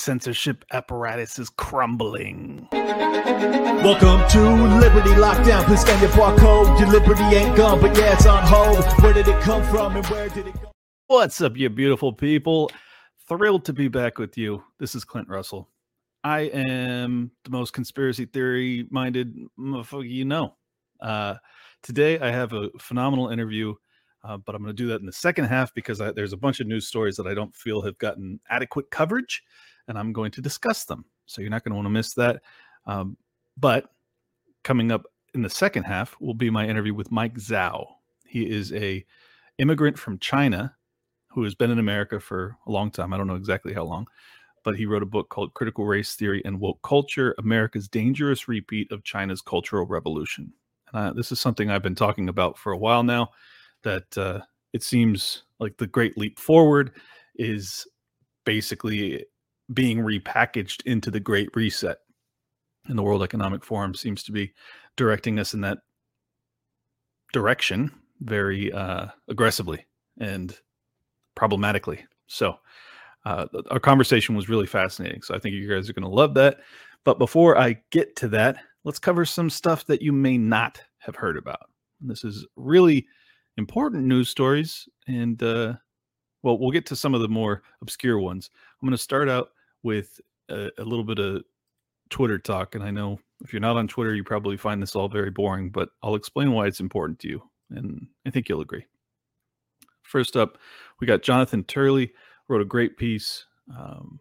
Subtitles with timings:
[0.00, 2.66] censorship apparatus is crumbling.
[2.72, 5.64] Welcome to Liberty Lockdown.
[5.64, 6.78] Please scan your barcode.
[6.80, 8.84] Your liberty ain't gone, but yeah, it's on hold.
[9.02, 10.72] Where did it come from and where did it go?
[11.06, 12.70] What's up, you beautiful people?
[13.28, 14.62] Thrilled to be back with you.
[14.78, 15.68] This is Clint Russell.
[16.24, 20.56] I am the most conspiracy theory minded motherfucker you know.
[21.00, 21.34] Uh,
[21.82, 23.74] today, I have a phenomenal interview,
[24.24, 26.38] uh, but I'm going to do that in the second half because I, there's a
[26.38, 29.42] bunch of news stories that I don't feel have gotten adequate coverage,
[29.90, 31.04] and I'm going to discuss them.
[31.26, 32.40] So you're not going to want to miss that.
[32.86, 33.16] Um,
[33.58, 33.90] but
[34.62, 35.02] coming up
[35.34, 37.86] in the second half will be my interview with Mike Zhao.
[38.24, 39.04] He is a
[39.58, 40.74] immigrant from China
[41.28, 43.12] who has been in America for a long time.
[43.12, 44.06] I don't know exactly how long,
[44.64, 48.90] but he wrote a book called Critical Race Theory and Woke Culture America's Dangerous Repeat
[48.92, 50.52] of China's Cultural Revolution.
[50.92, 53.30] And this is something I've been talking about for a while now,
[53.82, 54.40] that uh,
[54.72, 56.92] it seems like the great leap forward
[57.34, 57.86] is
[58.44, 59.26] basically
[59.72, 61.98] being repackaged into the Great Reset.
[62.86, 64.52] And the World Economic Forum seems to be
[64.96, 65.78] directing us in that
[67.32, 69.86] direction very uh, aggressively
[70.18, 70.58] and
[71.34, 72.04] problematically.
[72.26, 72.56] So,
[73.26, 75.22] uh, our conversation was really fascinating.
[75.22, 76.58] So, I think you guys are going to love that.
[77.04, 81.16] But before I get to that, let's cover some stuff that you may not have
[81.16, 81.70] heard about.
[82.00, 83.06] And this is really
[83.56, 84.88] important news stories.
[85.06, 85.74] And, uh,
[86.42, 88.50] well, we'll get to some of the more obscure ones.
[88.80, 89.50] I'm going to start out
[89.82, 91.42] with a, a little bit of
[92.10, 92.74] Twitter talk.
[92.74, 95.70] And I know if you're not on Twitter, you probably find this all very boring,
[95.70, 97.42] but I'll explain why it's important to you.
[97.70, 98.84] And I think you'll agree.
[100.02, 100.58] First up,
[101.00, 102.12] we got Jonathan Turley
[102.48, 103.44] wrote a great piece
[103.76, 104.18] um,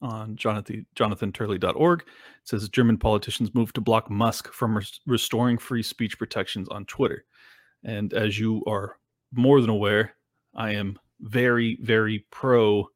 [0.00, 2.00] on Jonathan jonathanturley.org.
[2.00, 2.06] It
[2.44, 7.24] says German politicians move to block Musk from res- restoring free speech protections on Twitter.
[7.84, 8.96] And as you are
[9.32, 10.14] more than aware,
[10.54, 12.88] I am very, very pro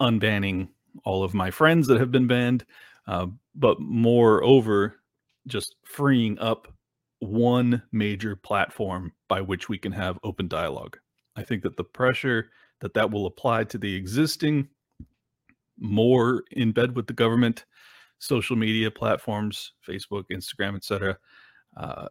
[0.00, 0.68] unbanning
[1.04, 2.64] all of my friends that have been banned,
[3.06, 5.00] uh, but moreover,
[5.46, 6.72] just freeing up
[7.20, 10.98] one major platform by which we can have open dialogue.
[11.36, 14.68] I think that the pressure that that will apply to the existing
[15.78, 17.64] more in bed with the government
[18.18, 21.18] social media platforms facebook instagram etc
[21.76, 22.08] uh,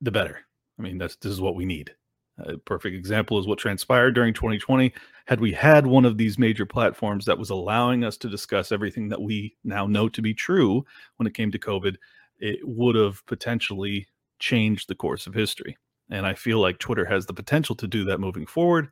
[0.00, 0.40] the better
[0.78, 1.94] i mean that's this is what we need
[2.38, 4.92] a perfect example is what transpired during 2020
[5.26, 9.08] had we had one of these major platforms that was allowing us to discuss everything
[9.08, 10.84] that we now know to be true
[11.16, 11.96] when it came to covid
[12.38, 14.06] it would have potentially
[14.38, 15.76] changed the course of history
[16.10, 18.88] and i feel like twitter has the potential to do that moving forward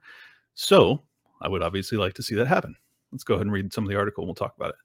[0.54, 1.02] so
[1.40, 2.76] i would obviously like to see that happen
[3.12, 4.76] Let's go ahead and read some of the article and we'll talk about it.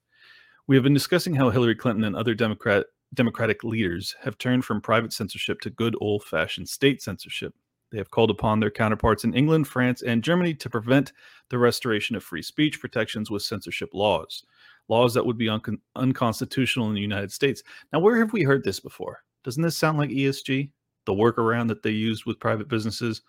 [0.68, 4.82] We have been discussing how Hillary Clinton and other Democrat Democratic leaders have turned from
[4.82, 7.54] private censorship to good old fashioned state censorship.
[7.96, 11.14] They have called upon their counterparts in England, France, and Germany to prevent
[11.50, 14.44] the restoration of free speech protections with censorship laws,
[14.90, 15.62] laws that would be un-
[15.96, 17.64] unconstitutional in the United States.
[17.94, 19.24] Now, where have we heard this before?
[19.46, 20.72] Doesn't this sound like ESG,
[21.06, 23.22] the workaround that they used with private businesses?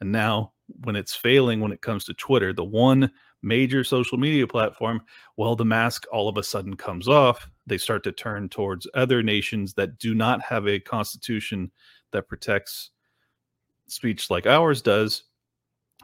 [0.00, 3.10] And now, when it's failing when it comes to Twitter, the one
[3.42, 5.02] major social media platform,
[5.36, 7.50] well, the mask all of a sudden comes off.
[7.66, 11.70] They start to turn towards other nations that do not have a constitution
[12.12, 12.92] that protects
[13.88, 15.24] speech like ours does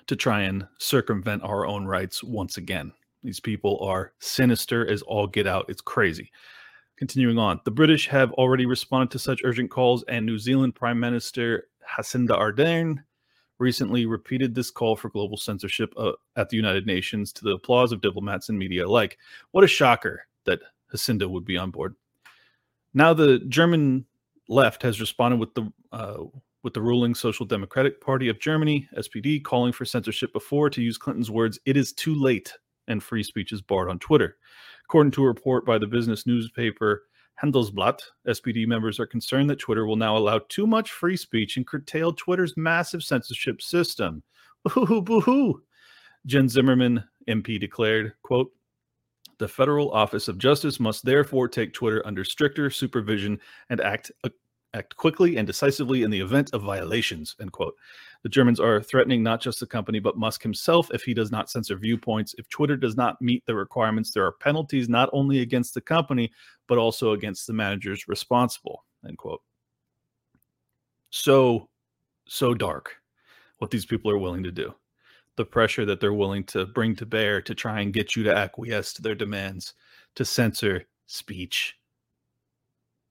[0.07, 2.93] to try and circumvent our own rights once again.
[3.23, 5.67] These people are sinister as all get out.
[5.69, 6.31] It's crazy.
[6.97, 11.01] Continuing on, the British have already responded to such urgent calls, and New Zealand Prime
[11.01, 13.03] Minister Jacinda Ardern
[13.59, 17.93] recently repeated this call for global censorship uh, at the United Nations to the applause
[17.93, 19.19] of diplomats and media alike.
[19.53, 20.61] What a shocker that
[20.93, 21.95] Jacinda would be on board.
[22.95, 24.05] Now the German
[24.49, 26.25] left has responded with the uh,
[26.63, 30.99] with the ruling Social Democratic Party of Germany (SPD) calling for censorship before, to use
[30.99, 32.53] Clinton's words, "It is too late,"
[32.89, 34.39] and free speech is barred on Twitter.
[34.85, 37.05] According to a report by the business newspaper
[37.43, 41.67] Handelsblatt, SPD members are concerned that Twitter will now allow too much free speech and
[41.67, 44.23] curtail Twitter's massive censorship system.
[44.65, 45.63] Boo boo hoo.
[46.27, 48.53] Jens Zimmermann, MP, declared, quote,
[49.39, 53.41] the Federal Office of Justice must therefore take Twitter under stricter supervision
[53.71, 54.13] and act
[54.75, 57.37] act quickly and decisively in the event of violations.
[57.41, 57.75] End quote.
[58.23, 61.51] The Germans are threatening not just the company, but Musk himself if he does not
[61.51, 62.35] censor viewpoints.
[62.39, 66.33] If Twitter does not meet the requirements, there are penalties not only against the company,
[66.69, 68.85] but also against the managers responsible.
[69.07, 69.43] End quote.
[71.11, 71.69] So,
[72.27, 72.97] so dark
[73.59, 74.75] what these people are willing to do.
[75.37, 78.35] The pressure that they're willing to bring to bear to try and get you to
[78.35, 79.75] acquiesce to their demands
[80.17, 81.77] to censor speech,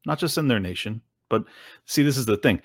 [0.05, 1.45] not just in their nation, but
[1.85, 2.61] see, this is the thing.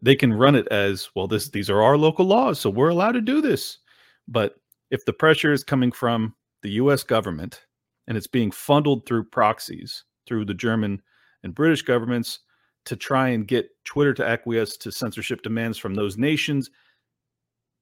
[0.00, 1.26] They can run it as well.
[1.26, 3.78] This these are our local laws, so we're allowed to do this.
[4.26, 4.54] But
[4.90, 7.02] if the pressure is coming from the U.S.
[7.02, 7.66] government
[8.08, 11.02] and it's being funneled through proxies through the German
[11.42, 12.40] and British governments
[12.86, 16.70] to try and get Twitter to acquiesce to censorship demands from those nations,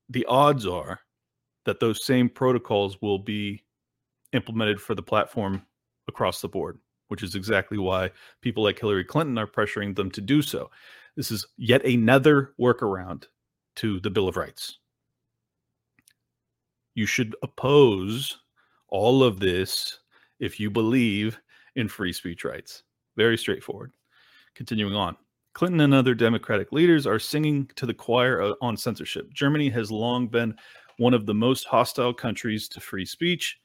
[0.08, 1.00] the odds are
[1.64, 3.62] that those same protocols will be
[4.32, 5.64] implemented for the platform
[6.08, 6.78] across the board,
[7.14, 10.68] which is exactly why people like Hillary Clinton are pressuring them to do so.
[11.14, 13.26] This is yet another workaround
[13.76, 14.80] to the Bill of Rights.
[16.96, 18.36] You should oppose
[18.88, 20.00] all of this
[20.40, 21.38] if you believe
[21.76, 22.82] in free speech rights.
[23.16, 23.92] Very straightforward.
[24.56, 25.16] Continuing on.
[25.52, 29.32] Clinton and other Democratic leaders are singing to the choir on censorship.
[29.32, 30.52] Germany has long been
[30.96, 33.56] one of the most hostile countries to free speech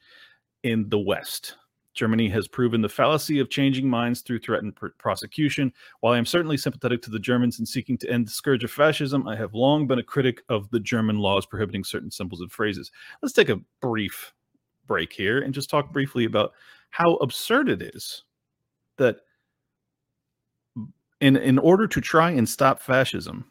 [0.62, 1.56] in the West.
[1.94, 5.72] Germany has proven the fallacy of changing minds through threatened pr- prosecution.
[6.00, 8.70] While I am certainly sympathetic to the Germans in seeking to end the scourge of
[8.70, 12.52] fascism, I have long been a critic of the German laws prohibiting certain symbols and
[12.52, 12.90] phrases.
[13.22, 14.32] Let's take a brief
[14.86, 16.52] break here and just talk briefly about
[16.90, 18.24] how absurd it is
[18.98, 19.18] that
[21.20, 23.50] in in order to try and stop fascism,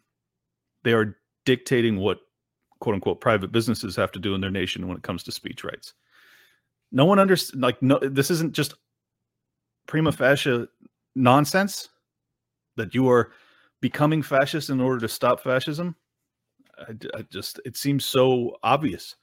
[0.83, 2.19] they are dictating what
[2.79, 5.63] quote unquote private businesses have to do in their nation when it comes to speech
[5.63, 5.93] rights.
[6.91, 8.73] No one understands like no this isn't just
[9.87, 10.67] prima facie
[11.15, 11.89] nonsense
[12.77, 13.31] that you are
[13.81, 15.95] becoming fascist in order to stop fascism.
[16.77, 19.15] I, I just it seems so obvious.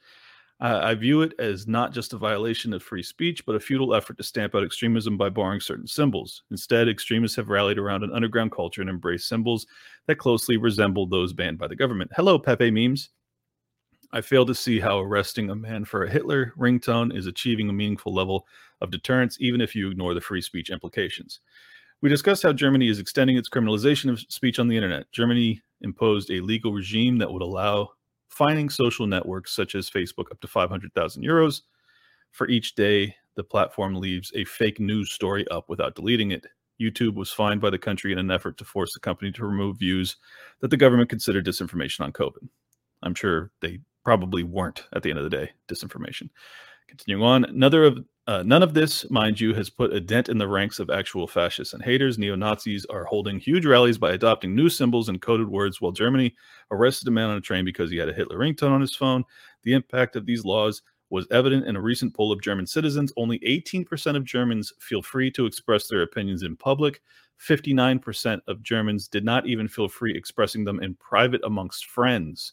[0.58, 3.94] Uh, I view it as not just a violation of free speech, but a futile
[3.94, 6.44] effort to stamp out extremism by barring certain symbols.
[6.50, 9.66] Instead, extremists have rallied around an underground culture and embraced symbols
[10.06, 12.10] that closely resemble those banned by the government.
[12.16, 13.10] Hello, Pepe memes.
[14.12, 17.72] I fail to see how arresting a man for a Hitler ringtone is achieving a
[17.72, 18.46] meaningful level
[18.80, 21.40] of deterrence, even if you ignore the free speech implications.
[22.02, 25.10] We discussed how Germany is extending its criminalization of speech on the internet.
[25.12, 27.90] Germany imposed a legal regime that would allow
[28.28, 31.62] fining social networks such as Facebook up to 500,000 euros
[32.32, 36.46] for each day the platform leaves a fake news story up without deleting it.
[36.80, 39.78] YouTube was fined by the country in an effort to force the company to remove
[39.78, 40.16] views
[40.60, 42.48] that the government considered disinformation on COVID.
[43.02, 46.30] I'm sure they probably weren't at the end of the day disinformation.
[46.86, 47.98] Continuing on, another of
[48.28, 51.26] uh, none of this, mind you, has put a dent in the ranks of actual
[51.26, 52.16] fascists and haters.
[52.16, 56.36] Neo Nazis are holding huge rallies by adopting new symbols and coded words, while Germany
[56.70, 59.24] arrested a man on a train because he had a Hitler ringtone on his phone.
[59.64, 63.12] The impact of these laws was evident in a recent poll of German citizens.
[63.16, 67.00] Only 18% of Germans feel free to express their opinions in public.
[67.40, 72.52] 59% of Germans did not even feel free expressing them in private amongst friends.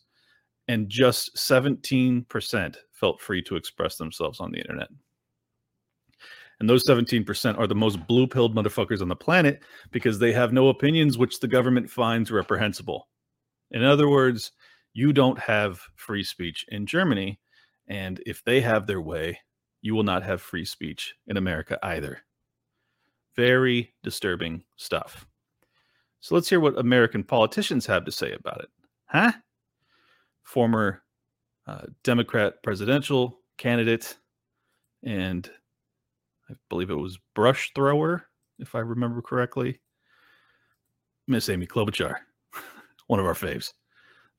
[0.68, 4.88] And just 17% felt free to express themselves on the internet.
[6.60, 9.62] And those 17% are the most blue pilled motherfuckers on the planet
[9.92, 13.10] because they have no opinions which the government finds reprehensible.
[13.71, 14.51] In other words,
[14.94, 17.39] you don't have free speech in Germany.
[17.88, 19.39] And if they have their way,
[19.81, 22.19] you will not have free speech in America either.
[23.36, 25.25] Very disturbing stuff.
[26.21, 28.69] So let's hear what American politicians have to say about it.
[29.07, 29.33] Huh?
[30.44, 31.01] Former
[31.68, 34.18] uh, Democrat presidential candidate
[35.04, 35.50] and
[36.50, 38.25] I believe it was brush thrower,
[38.60, 39.80] if I remember correctly.
[41.28, 42.18] Miss Amy Klobuchar,
[43.07, 43.74] one of our faves.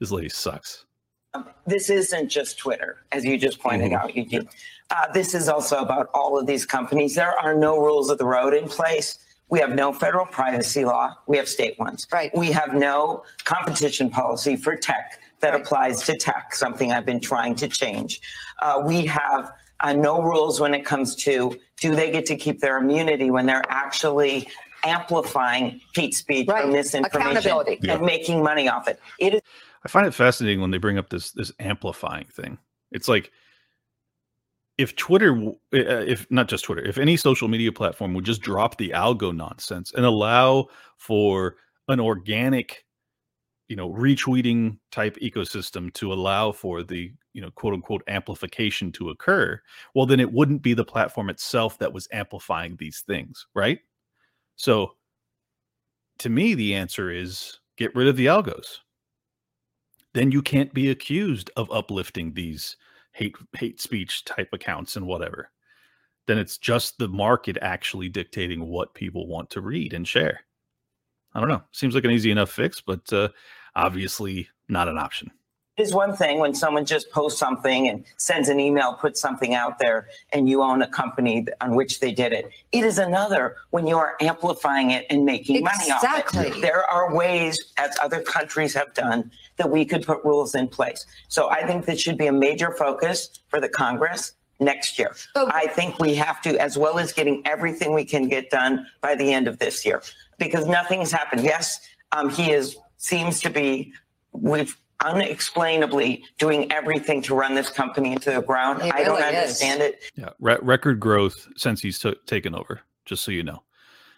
[0.00, 0.84] This lady sucks.
[1.32, 4.04] Um, this isn't just Twitter, as you just pointed mm-hmm.
[4.04, 4.48] out, Eugene.
[4.90, 7.14] Uh, this is also about all of these companies.
[7.14, 9.18] There are no rules of the road in place.
[9.48, 11.14] We have no federal privacy law.
[11.26, 12.06] We have state ones.
[12.12, 12.34] Right.
[12.36, 15.60] We have no competition policy for tech that right.
[15.60, 18.20] applies to tech, something I've been trying to change.
[18.60, 22.60] Uh, we have uh, no rules when it comes to do they get to keep
[22.60, 24.48] their immunity when they're actually
[24.84, 26.64] amplifying hate speech right.
[26.64, 27.96] or misinformation and yeah.
[27.98, 28.98] making money off it.
[29.18, 29.40] It is.
[29.84, 32.58] I find it fascinating when they bring up this this amplifying thing.
[32.90, 33.30] It's like
[34.78, 38.78] if Twitter, uh, if not just Twitter, if any social media platform would just drop
[38.78, 41.56] the algo nonsense and allow for
[41.88, 42.83] an organic,
[43.68, 49.10] you know, retweeting type ecosystem to allow for the you know quote unquote amplification to
[49.10, 49.60] occur
[49.94, 53.80] well then it wouldn't be the platform itself that was amplifying these things right?
[54.56, 54.92] So
[56.18, 58.78] to me the answer is get rid of the algos.
[60.12, 62.76] Then you can't be accused of uplifting these
[63.12, 65.50] hate hate speech type accounts and whatever.
[66.26, 70.40] Then it's just the market actually dictating what people want to read and share
[71.34, 73.28] i don't know seems like an easy enough fix but uh,
[73.74, 75.30] obviously not an option
[75.76, 79.54] it is one thing when someone just posts something and sends an email, puts something
[79.54, 82.48] out there, and you own a company on which they did it.
[82.70, 85.88] It is another when you are amplifying it and making exactly.
[85.88, 86.20] money off it.
[86.20, 86.60] Exactly.
[86.60, 91.06] There are ways, as other countries have done, that we could put rules in place.
[91.26, 95.14] So I think this should be a major focus for the Congress, next year.
[95.34, 98.86] But- I think we have to, as well as getting everything we can get done
[99.00, 100.02] by the end of this year,
[100.38, 101.42] because nothing's happened.
[101.42, 101.80] Yes,
[102.12, 103.92] um, he is, seems to be,
[104.32, 108.82] we've unexplainably doing everything to run this company into the ground.
[108.82, 109.42] He I don't really is.
[109.42, 110.02] understand it.
[110.16, 112.80] Yeah, re- record growth since he's t- taken over.
[113.04, 113.62] Just so you know,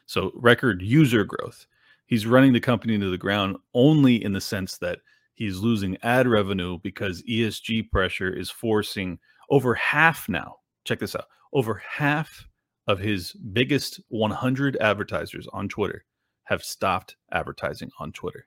[0.07, 1.67] so record user growth.
[2.07, 5.01] He's running the company into the ground only in the sense that
[5.35, 9.19] he's losing ad revenue because ESG pressure is forcing
[9.51, 10.57] over half now.
[10.85, 12.47] Check this out: over half
[12.87, 16.05] of his biggest 100 advertisers on Twitter
[16.45, 18.47] have stopped advertising on Twitter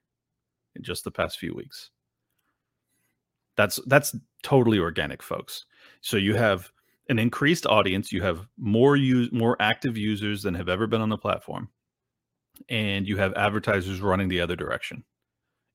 [0.76, 1.92] in just the past few weeks.
[3.58, 5.66] That's that's totally organic, folks.
[6.02, 6.72] So you have
[7.10, 11.10] an increased audience, you have more use more active users than have ever been on
[11.10, 11.70] the platform,
[12.70, 15.04] and you have advertisers running the other direction.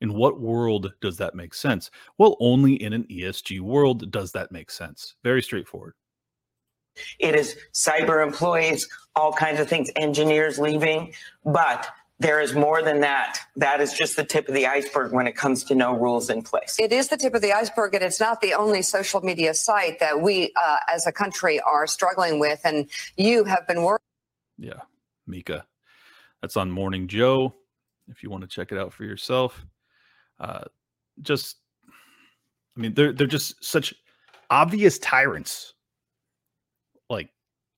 [0.00, 1.90] In what world does that make sense?
[2.18, 5.14] Well, only in an ESG world does that make sense.
[5.22, 5.94] Very straightforward.
[7.18, 11.12] It is cyber employees, all kinds of things, engineers leaving,
[11.44, 11.88] but
[12.20, 13.38] there is more than that.
[13.56, 16.42] That is just the tip of the iceberg when it comes to no rules in
[16.42, 16.76] place.
[16.78, 19.98] It is the tip of the iceberg, and it's not the only social media site
[19.98, 22.60] that we uh, as a country are struggling with.
[22.64, 24.04] And you have been working.
[24.58, 24.82] Yeah,
[25.26, 25.66] Mika.
[26.40, 27.54] That's on Morning Joe.
[28.06, 29.64] If you want to check it out for yourself,
[30.40, 30.64] uh,
[31.22, 31.56] just,
[32.76, 33.94] I mean, they're they're just such
[34.50, 35.74] obvious tyrants.
[37.08, 37.30] Like,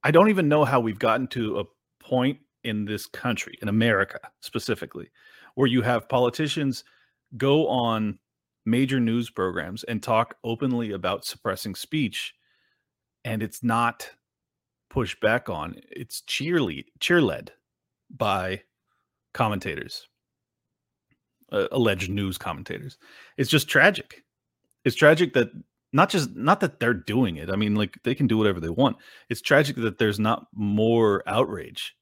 [0.03, 1.65] I don't even know how we've gotten to a
[2.03, 5.11] point in this country, in America specifically,
[5.55, 6.85] where you have politicians
[7.37, 8.19] go on
[8.65, 12.35] major news programs and talk openly about suppressing speech,
[13.25, 14.11] and it's not
[14.91, 15.77] pushed back on.
[15.91, 17.53] It's cheerlead cheerled
[18.11, 18.63] by
[19.35, 20.09] commentators,
[21.53, 22.99] uh, alleged news commentators.
[23.37, 24.23] It's just tragic.
[24.85, 25.51] It's tragic that
[25.93, 27.51] not just not that they're doing it.
[27.51, 28.97] I mean, like they can do whatever they want.
[29.29, 31.95] It's tragic that there's not more outrage.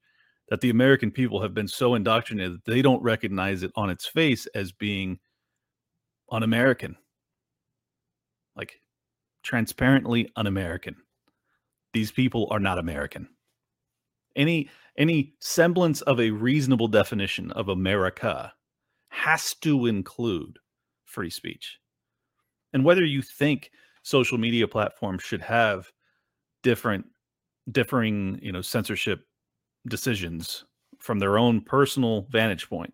[0.49, 4.05] That the American people have been so indoctrinated that they don't recognize it on its
[4.05, 5.17] face as being
[6.29, 6.95] un-American,
[8.55, 8.79] like
[9.41, 10.97] transparently un-American.
[11.93, 13.27] These people are not American.
[14.35, 18.53] Any any semblance of a reasonable definition of America
[19.15, 20.59] has to include
[21.05, 21.77] free speech.
[22.73, 23.71] And whether you think
[24.03, 25.91] social media platforms should have
[26.63, 27.05] different
[27.71, 29.21] differing, you know, censorship
[29.87, 30.65] decisions
[30.99, 32.93] from their own personal vantage point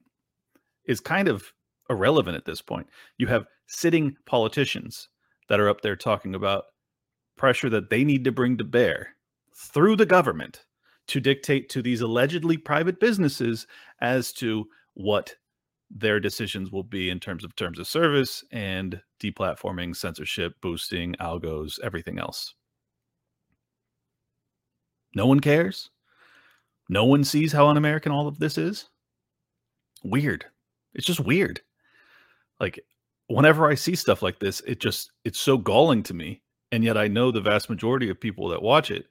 [0.86, 1.51] is kind of
[1.90, 2.88] irrelevant at this point.
[3.18, 5.10] You have sitting politicians
[5.50, 6.66] that are up there talking about
[7.38, 9.16] pressure that they need to bring to bear
[9.56, 10.66] through the government
[11.08, 13.66] to dictate to these allegedly private businesses
[14.00, 15.36] as to what
[15.93, 21.79] their decisions will be in terms of terms of service and deplatforming, censorship, boosting, algos,
[21.83, 22.53] everything else.
[25.15, 25.89] No one cares.
[26.89, 28.86] No one sees how un-American all of this is.
[30.03, 30.45] Weird.
[30.93, 31.62] It's just weird.
[32.60, 32.79] Like
[33.27, 36.41] whenever I see stuff like this, it just it's so galling to me.
[36.71, 39.05] And yet I know the vast majority of people that watch it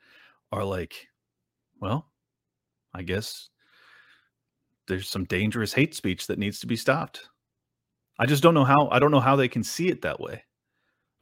[0.53, 1.09] are like,
[1.81, 2.07] well,
[2.95, 3.51] I guess
[4.91, 7.29] there's some dangerous hate speech that needs to be stopped.
[8.19, 10.45] I just don't know how I don't know how they can see it that way.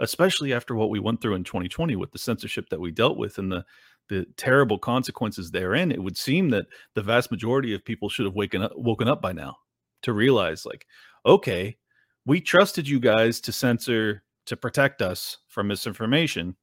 [0.00, 3.38] Especially after what we went through in 2020 with the censorship that we dealt with
[3.38, 3.64] and the
[4.08, 8.34] the terrible consequences therein, it would seem that the vast majority of people should have
[8.34, 9.56] waken up woken up by now
[10.02, 10.86] to realize like,
[11.26, 11.76] okay,
[12.24, 16.56] we trusted you guys to censor to protect us from misinformation,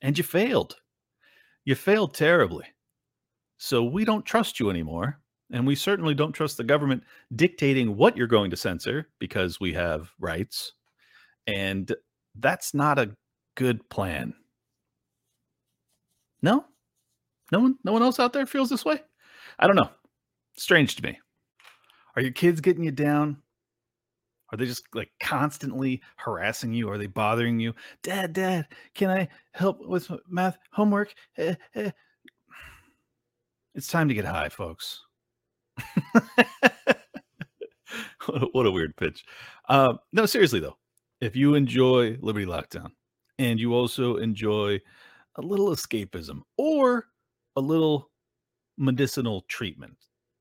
[0.00, 0.76] and you failed.
[1.64, 2.66] You failed terribly.
[3.58, 5.18] So we don't trust you anymore.
[5.52, 7.04] And we certainly don't trust the government
[7.36, 10.72] dictating what you're going to censor because we have rights.
[11.46, 11.94] And
[12.38, 13.14] that's not a
[13.54, 14.34] good plan.
[16.42, 16.64] No?
[17.52, 19.02] No one no one else out there feels this way?
[19.58, 19.90] I don't know.
[20.56, 21.18] Strange to me.
[22.16, 23.38] Are your kids getting you down?
[24.52, 26.88] Are they just like constantly harassing you?
[26.88, 27.74] Are they bothering you?
[28.02, 31.12] Dad, dad, can I help with math homework?
[31.36, 31.90] Eh, eh.
[33.74, 35.03] It's time to get high, folks.
[38.26, 39.24] What, a, what a weird pitch.
[39.68, 40.76] Uh, no, seriously though,
[41.20, 42.90] if you enjoy Liberty Lockdown
[43.38, 44.80] and you also enjoy
[45.36, 47.06] a little escapism or
[47.56, 48.10] a little
[48.76, 49.96] medicinal treatment,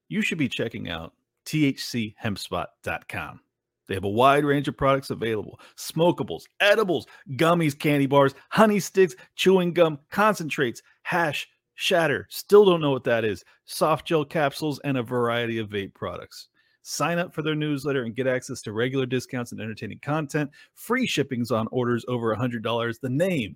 [0.09, 1.13] you should be checking out
[1.45, 3.39] thchempspot.com.
[3.87, 9.15] They have a wide range of products available smokables, edibles, gummies, candy bars, honey sticks,
[9.35, 11.47] chewing gum, concentrates, hash,
[11.83, 12.25] shatter.
[12.29, 13.43] Still don't know what that is.
[13.65, 16.47] Soft gel capsules, and a variety of vape products.
[16.81, 21.05] Sign up for their newsletter and get access to regular discounts and entertaining content, free
[21.05, 22.99] shippings on orders over $100.
[22.99, 23.55] The name,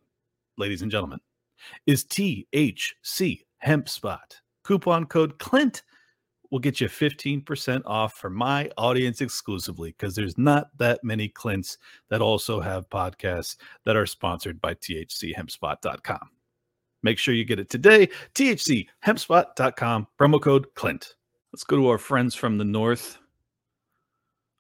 [0.58, 1.20] ladies and gentlemen,
[1.86, 4.42] is THC Hemp Spot.
[4.64, 5.84] Coupon code Clint
[6.52, 11.78] will get you 15% off for my audience exclusively because there's not that many Clints
[12.10, 16.30] that also have podcasts that are sponsored by THCHempspot.com.
[17.04, 18.10] Make sure you get it today.
[18.36, 21.16] THCHempspot.com, promo code Clint.
[21.54, 23.18] Let's go to our friends from the north.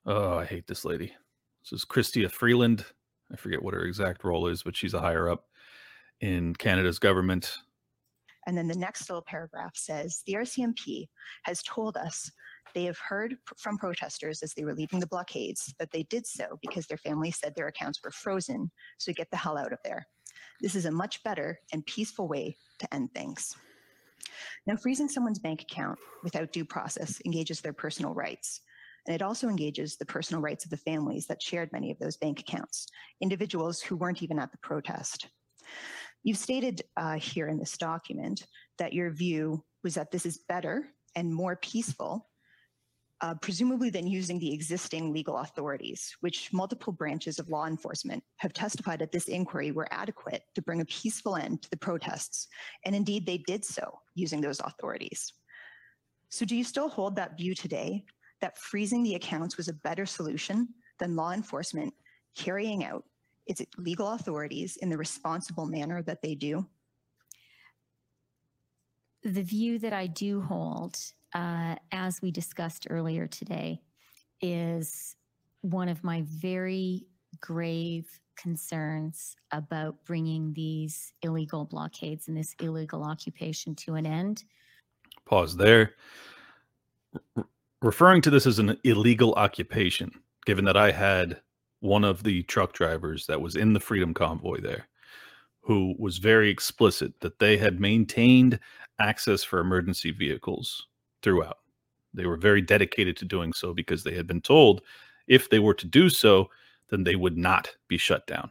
[0.06, 1.13] Oh, I hate this lady.
[1.62, 2.86] This is Chrystia Freeland.
[3.32, 5.46] I forget what her exact role is, but she's a higher up
[6.22, 7.58] in Canada's government.
[8.46, 11.08] And then the next little paragraph says the RCMP
[11.44, 12.32] has told us
[12.74, 16.58] they have heard from protesters as they were leaving the blockades that they did so
[16.62, 20.08] because their families said their accounts were frozen, so get the hell out of there.
[20.61, 23.55] This is a much better and peaceful way to end things.
[24.65, 28.61] Now, freezing someone's bank account without due process engages their personal rights.
[29.05, 32.17] And it also engages the personal rights of the families that shared many of those
[32.17, 32.87] bank accounts,
[33.21, 35.27] individuals who weren't even at the protest.
[36.23, 38.45] You've stated uh, here in this document
[38.79, 42.27] that your view was that this is better and more peaceful,
[43.21, 48.53] uh, presumably than using the existing legal authorities, which multiple branches of law enforcement have
[48.53, 52.47] testified that this inquiry were adequate to bring a peaceful end to the protests.
[52.86, 55.33] And indeed, they did so using those authorities.
[56.29, 58.03] So, do you still hold that view today
[58.41, 60.69] that freezing the accounts was a better solution
[61.00, 61.93] than law enforcement
[62.36, 63.03] carrying out
[63.47, 66.67] its legal authorities in the responsible manner that they do?
[69.24, 70.97] The view that I do hold,
[71.34, 73.81] uh, as we discussed earlier today,
[74.41, 75.15] is
[75.62, 77.05] one of my very
[77.41, 84.43] grave concerns about bringing these illegal blockades and this illegal occupation to an end.
[85.25, 85.93] Pause there
[87.81, 90.12] referring to this as an illegal occupation,
[90.46, 91.41] given that I had
[91.79, 94.88] one of the truck drivers that was in the Freedom Convoy there
[95.62, 98.57] who was very explicit that they had maintained
[99.00, 100.88] access for emergency vehicles
[101.21, 101.57] throughout.
[102.13, 104.82] They were very dedicated to doing so because they had been told
[105.27, 106.49] if they were to do so,
[106.89, 108.49] then they would not be shut down.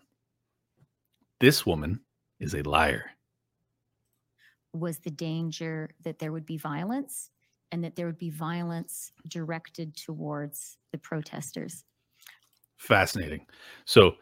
[1.41, 2.01] This woman
[2.39, 3.11] is a liar.
[4.73, 7.31] Was the danger that there would be violence?
[7.73, 11.85] and that there would be violence directed towards the protesters.
[12.77, 13.47] Fascinating.
[13.85, 14.17] So,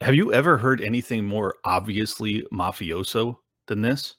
[0.00, 3.36] have you ever heard anything more obviously mafioso
[3.66, 4.16] than this?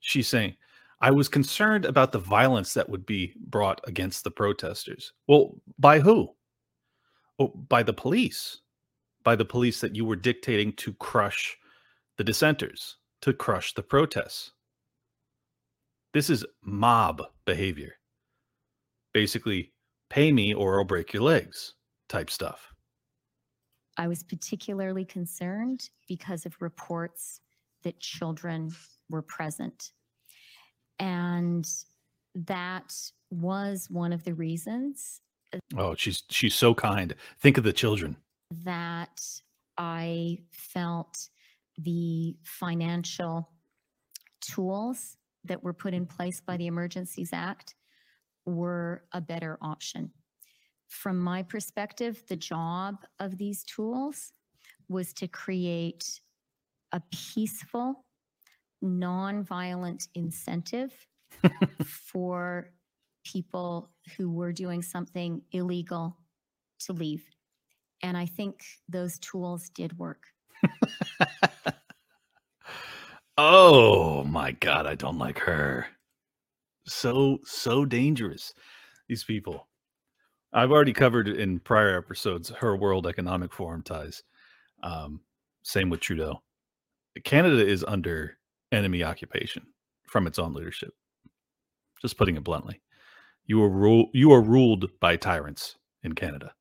[0.00, 0.54] She's saying,
[1.00, 5.12] I was concerned about the violence that would be brought against the protesters.
[5.28, 6.34] Well, by who?
[7.38, 8.60] Oh, by the police.
[9.22, 11.56] By the police that you were dictating to crush
[12.16, 14.52] the dissenters, to crush the protests.
[16.14, 17.92] This is mob behavior.
[19.12, 19.72] Basically,
[20.08, 21.74] pay me or I'll break your legs
[22.08, 22.72] type stuff.
[23.98, 27.40] I was particularly concerned because of reports
[27.82, 28.74] that children
[29.10, 29.92] were present.
[30.98, 31.68] And
[32.34, 32.94] that
[33.30, 35.20] was one of the reasons.
[35.52, 37.14] Uh, oh, she's she's so kind.
[37.40, 38.16] Think of the children.
[38.64, 39.22] That
[39.76, 41.28] I felt
[41.78, 43.50] the financial
[44.40, 47.74] tools that were put in place by the Emergencies Act
[48.44, 50.10] were a better option.
[50.88, 54.32] From my perspective, the job of these tools
[54.88, 56.20] was to create
[56.92, 58.04] a peaceful,
[58.86, 60.92] nonviolent incentive
[61.84, 62.70] for
[63.24, 66.16] people who were doing something illegal
[66.78, 67.24] to leave.
[68.02, 70.24] And I think those tools did work.
[73.38, 75.86] Oh my god, I don't like her.
[76.86, 78.54] So so dangerous.
[79.08, 79.68] These people.
[80.52, 84.22] I've already covered in prior episodes her World Economic Forum ties.
[84.82, 85.20] Um,
[85.62, 86.42] same with Trudeau.
[87.24, 88.35] Canada is under
[88.72, 89.66] enemy occupation
[90.06, 90.92] from its own leadership.
[92.00, 92.80] Just putting it bluntly.
[93.46, 96.52] You are ru- you are ruled by tyrants in Canada.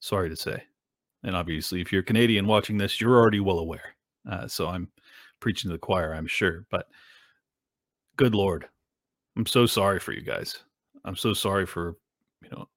[0.00, 0.62] Sorry to say.
[1.22, 3.96] And obviously, if you're Canadian watching this, you're already well aware.
[4.30, 4.88] Uh, so I'm
[5.40, 6.66] preaching to the choir, I'm sure.
[6.70, 6.86] But
[8.16, 8.66] good Lord,
[9.36, 10.58] I'm so sorry for you guys.
[11.04, 11.96] I'm so sorry for,
[12.42, 12.68] you know,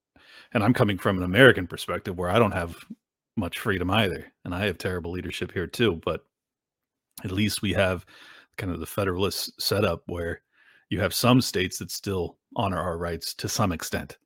[0.54, 2.78] and I'm coming from an American perspective where I don't have
[3.36, 4.32] much freedom either.
[4.46, 6.02] And I have terrible leadership here too.
[6.04, 6.26] But
[7.24, 8.06] at least we have
[8.58, 10.42] kind of the federalist setup where
[10.90, 14.18] you have some states that still honor our rights to some extent.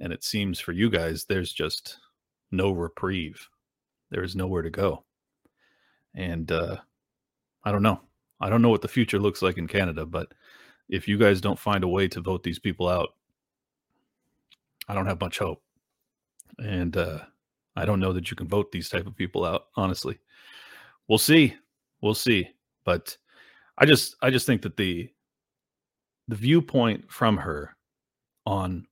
[0.00, 1.98] And it seems for you guys, there's just
[2.50, 3.48] no reprieve.
[4.10, 5.04] There is nowhere to go.
[6.14, 6.76] And uh,
[7.64, 8.00] I don't know.
[8.40, 10.32] I don't know what the future looks like in Canada, but
[10.88, 13.10] if you guys don't find a way to vote these people out,
[14.88, 15.62] I don't have much hope.
[16.58, 17.20] And uh,
[17.76, 20.18] I don't know that you can vote these type of people out, honestly.
[21.08, 21.56] We'll see.
[22.00, 22.48] We'll see.
[22.84, 23.16] But
[23.78, 25.08] I just I just think that the
[26.26, 27.76] the viewpoint from her
[28.44, 28.86] on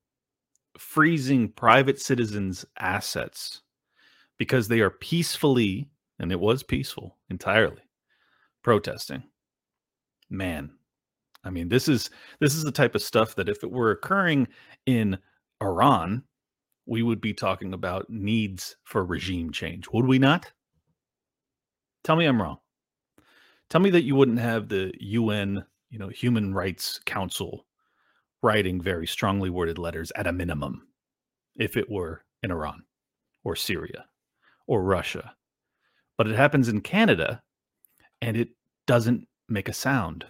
[0.79, 3.63] freezing private citizens' assets
[4.39, 7.83] because they are peacefully, and it was peaceful entirely,
[8.63, 9.23] protesting.
[10.31, 10.71] Man,
[11.45, 14.49] I mean, this is this is the type of stuff that if it were occurring
[14.87, 15.19] in
[15.63, 16.23] Iran,
[16.87, 20.53] we would be talking about needs for regime change, would we not?
[22.05, 22.59] Tell me I'm wrong.
[23.69, 27.67] Tell me that you wouldn't have the UN, you know, Human Rights Council
[28.43, 30.87] writing very strongly worded letters at a minimum
[31.57, 32.85] if it were in Iran
[33.45, 34.07] or Syria
[34.67, 35.35] or Russia.
[36.17, 37.43] But it happens in Canada
[38.23, 38.51] and it
[38.87, 40.25] doesn't make a sound.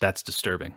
[0.00, 0.74] That's disturbing.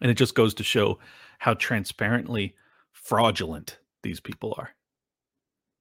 [0.00, 0.98] And it just goes to show
[1.38, 2.54] how transparently
[2.92, 4.70] fraudulent these people are.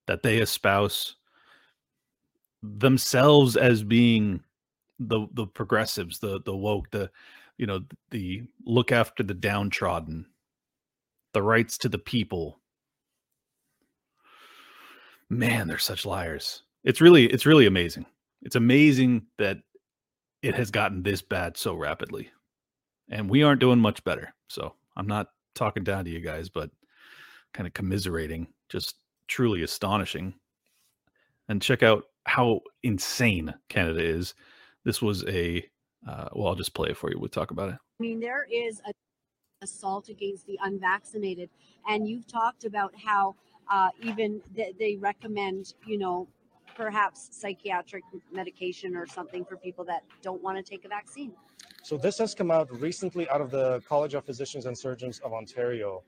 [0.07, 1.15] That they espouse
[2.77, 4.41] themselves as being
[4.99, 7.09] the the progressives, the the woke, the
[7.57, 10.25] you know, the look after the downtrodden,
[11.33, 12.59] the rights to the people.
[15.29, 16.63] Man, they're such liars.
[16.83, 18.05] It's really it's really amazing.
[18.41, 19.57] It's amazing that
[20.41, 22.29] it has gotten this bad so rapidly.
[23.09, 24.33] And we aren't doing much better.
[24.47, 26.69] So, I'm not talking down to you guys, but
[27.53, 28.95] kind of commiserating, just
[29.27, 30.33] truly astonishing.
[31.47, 34.33] And check out how insane Canada is.
[34.83, 35.65] This was a,
[36.07, 37.19] uh, well, I'll just play it for you.
[37.19, 37.75] We'll talk about it.
[37.75, 38.91] I mean, there is an
[39.61, 41.49] assault against the unvaccinated,
[41.87, 43.35] and you've talked about how
[43.71, 46.27] uh, even th- they recommend, you know,
[46.75, 51.31] perhaps psychiatric medication or something for people that don't want to take a vaccine.
[51.83, 55.33] So this has come out recently out of the College of Physicians and Surgeons of
[55.33, 56.03] Ontario.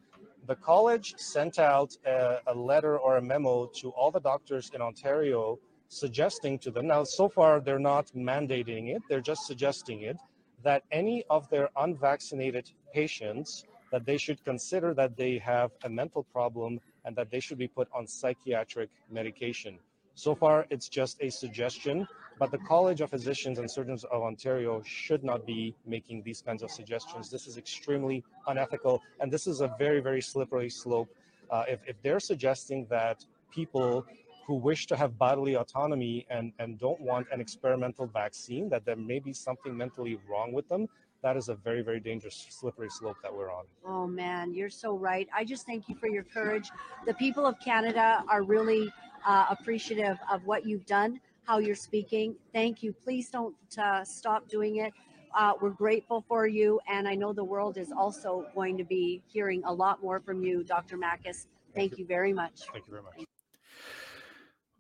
[0.46, 4.82] The college sent out a, a letter or a memo to all the doctors in
[4.82, 6.88] Ontario suggesting to them.
[6.88, 9.02] Now so far they're not mandating it.
[9.10, 10.18] They're just suggesting it
[10.64, 16.24] that any of their unvaccinated patients that they should consider that they have a mental
[16.24, 19.80] problem and that they should be put on psychiatric medication.
[20.16, 22.08] So far it's just a suggestion
[22.40, 26.62] but the college of physicians and surgeons of ontario should not be making these kinds
[26.62, 27.32] of suggestions.
[27.32, 31.10] This is extremely unethical and this is a very very slippery slope.
[31.50, 34.06] Uh, if, if they're suggesting that people
[34.48, 38.96] who wish to have bodily autonomy and, and don't want an experimental vaccine, that there
[38.96, 40.88] may be something mentally wrong with them,
[41.22, 43.66] that is a very, very dangerous, slippery slope that we're on.
[43.86, 45.28] Oh man, you're so right.
[45.36, 46.70] I just thank you for your courage.
[47.06, 48.94] The people of Canada are really
[49.26, 52.34] uh, appreciative of what you've done, how you're speaking.
[52.54, 52.94] Thank you.
[52.94, 54.94] Please don't uh, stop doing it.
[55.36, 59.22] Uh, we're grateful for you, and I know the world is also going to be
[59.28, 60.98] hearing a lot more from you, Dr.
[60.98, 61.26] Makis.
[61.26, 61.98] Thank, thank you.
[62.00, 62.62] you very much.
[62.72, 63.28] Thank you very much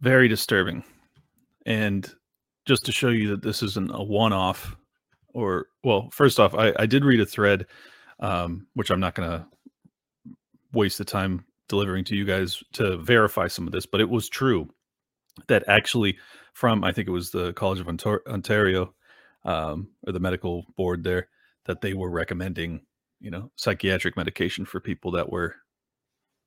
[0.01, 0.83] very disturbing.
[1.65, 2.09] And
[2.65, 4.75] just to show you that this isn't a one off,
[5.33, 7.65] or, well, first off, I, I did read a thread,
[8.19, 9.45] um, which I'm not going to
[10.73, 14.29] waste the time delivering to you guys to verify some of this, but it was
[14.29, 14.69] true
[15.47, 16.17] that actually,
[16.53, 18.93] from I think it was the College of Ontario
[19.45, 21.27] um, or the medical board there,
[21.65, 22.81] that they were recommending,
[23.19, 25.55] you know, psychiatric medication for people that were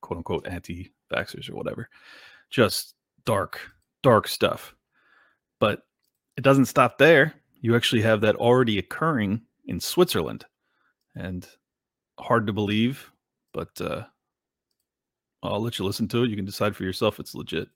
[0.01, 1.89] quote unquote anti vaxxers or whatever.
[2.51, 3.61] Just dark,
[4.03, 4.75] dark stuff.
[5.59, 5.83] But
[6.37, 7.35] it doesn't stop there.
[7.61, 10.47] You actually have that already occurring in Switzerland.
[11.15, 11.47] And
[12.19, 13.11] hard to believe,
[13.53, 14.05] but uh,
[15.43, 16.31] I'll let you listen to it.
[16.31, 17.69] You can decide for yourself it's legit.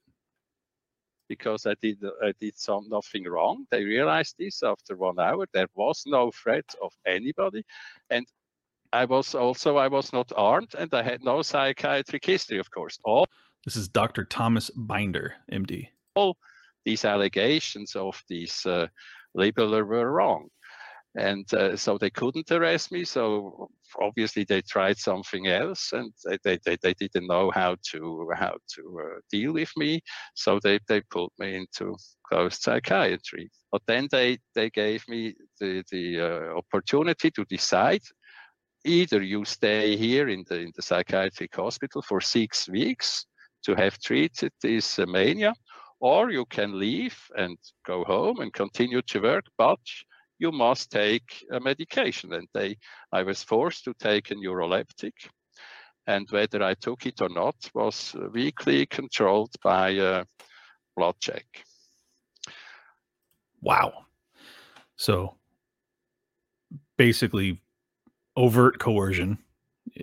[1.29, 3.67] Because I did I did some nothing wrong.
[3.71, 5.47] They realized this after one hour.
[5.53, 7.65] There was no threat of anybody,
[8.11, 8.27] and
[8.93, 12.99] I was also I was not armed, and I had no psychiatric history, of course.
[13.05, 13.27] All
[13.65, 14.25] this is Dr.
[14.25, 15.89] Thomas Binder, MD.
[16.15, 16.37] All
[16.85, 18.89] these allegations of these uh,
[19.37, 20.49] labeler were wrong.
[21.17, 23.05] And uh, so they couldn't arrest me.
[23.05, 28.57] So obviously they tried something else, and they, they, they, didn't know how to how
[28.75, 30.01] to uh, deal with me.
[30.35, 31.97] So they, they put me into
[32.29, 33.49] closed psychiatry.
[33.71, 38.03] But then they they gave me the the uh, opportunity to decide
[38.85, 43.25] either you stay here in the in the psychiatric hospital for six weeks
[43.65, 45.55] to have treated this mania,
[46.01, 49.79] or you can leave and go home and continue to work, but
[50.39, 52.33] you must take a medication.
[52.35, 52.77] And they,
[53.13, 55.13] I was forced to take a neuroleptic,
[56.07, 60.25] and whether I took it or not was weekly controlled by a
[60.97, 61.47] blood check.
[63.63, 64.05] Wow.
[64.97, 65.37] So
[66.99, 67.63] basically,
[68.37, 69.39] overt coercion.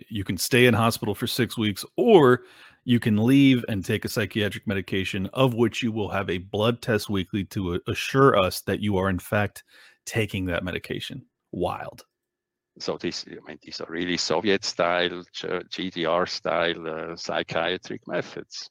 [0.10, 2.44] You can stay in hospital for six weeks, or
[2.84, 6.82] you can leave and take a psychiatric medication of which you will have a blood
[6.82, 9.64] test weekly to assure us that you are in fact
[10.06, 11.26] taking that medication.
[11.52, 12.06] Wild.
[12.80, 18.70] So this, I mean, these are really Soviet-style, GDR-style uh, psychiatric methods.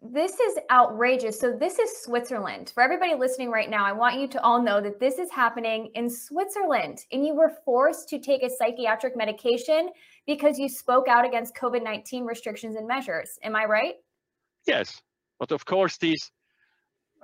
[0.00, 1.40] This is outrageous.
[1.40, 2.70] So this is Switzerland.
[2.72, 5.90] For everybody listening right now, I want you to all know that this is happening
[5.94, 9.90] in Switzerland, and you were forced to take a psychiatric medication
[10.24, 13.40] because you spoke out against COVID-19 restrictions and measures.
[13.42, 13.94] Am I right?
[14.66, 15.02] Yes,
[15.40, 16.30] but of course these,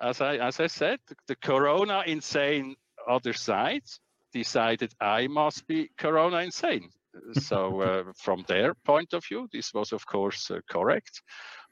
[0.02, 2.74] as I as I said, the, the Corona insane
[3.08, 3.84] other side
[4.32, 6.90] decided I must be Corona insane.
[7.34, 11.22] so uh, from their point of view, this was of course uh, correct,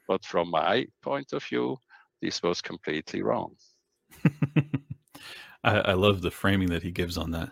[0.07, 1.77] but from my point of view,
[2.21, 3.55] this was completely wrong.
[5.63, 7.51] I, I, love the framing that he gives on that.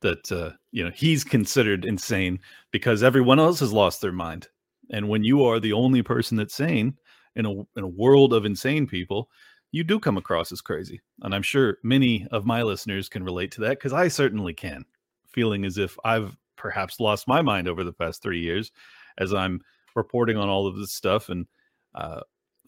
[0.00, 4.48] That uh, you know he's considered insane because everyone else has lost their mind,
[4.90, 6.96] and when you are the only person that's sane
[7.36, 9.28] in a in a world of insane people,
[9.72, 11.00] you do come across as crazy.
[11.22, 14.84] And I'm sure many of my listeners can relate to that because I certainly can,
[15.28, 18.72] feeling as if I've perhaps lost my mind over the past three years
[19.18, 19.60] as I'm
[19.94, 21.28] reporting on all of this stuff.
[21.28, 21.46] And
[21.94, 22.20] uh,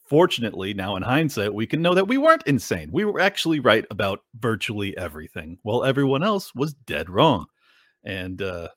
[0.04, 2.90] fortunately, now in hindsight, we can know that we weren't insane.
[2.92, 7.46] We were actually right about virtually everything, while everyone else was dead wrong.
[8.04, 8.68] And uh,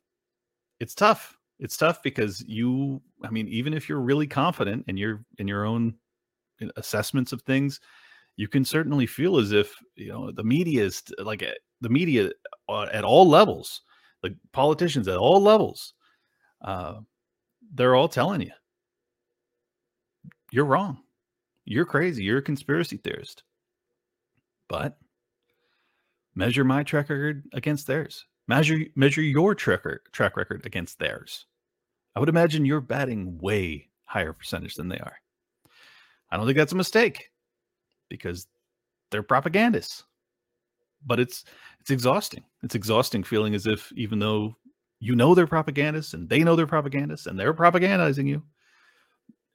[0.80, 1.38] it's tough.
[1.60, 5.66] It's tough because you, I mean, even if you're really confident in your in your
[5.66, 5.96] own
[6.78, 7.80] assessments of things,
[8.38, 12.32] you can certainly feel as if you know the media is like eh, the media
[12.70, 13.82] uh, at all levels,
[14.22, 15.94] the politicians at all levels,
[16.62, 16.96] uh,
[17.74, 18.52] they're all telling you
[20.52, 21.00] you're wrong,
[21.66, 23.44] you're crazy, you're a conspiracy theorist.
[24.68, 24.98] But
[26.36, 28.26] measure my track record against theirs.
[28.48, 31.46] Measure measure your track track record against theirs.
[32.16, 35.18] I would imagine you're batting way higher percentage than they are.
[36.30, 37.32] I don't think that's a mistake
[38.10, 38.48] because
[39.12, 40.04] they're propagandists.
[41.06, 41.46] But it's
[41.80, 42.44] it's exhausting.
[42.64, 44.56] It's exhausting feeling as if even though
[45.00, 48.44] you know they're propagandists and they know they're propagandists and they're propagandizing you,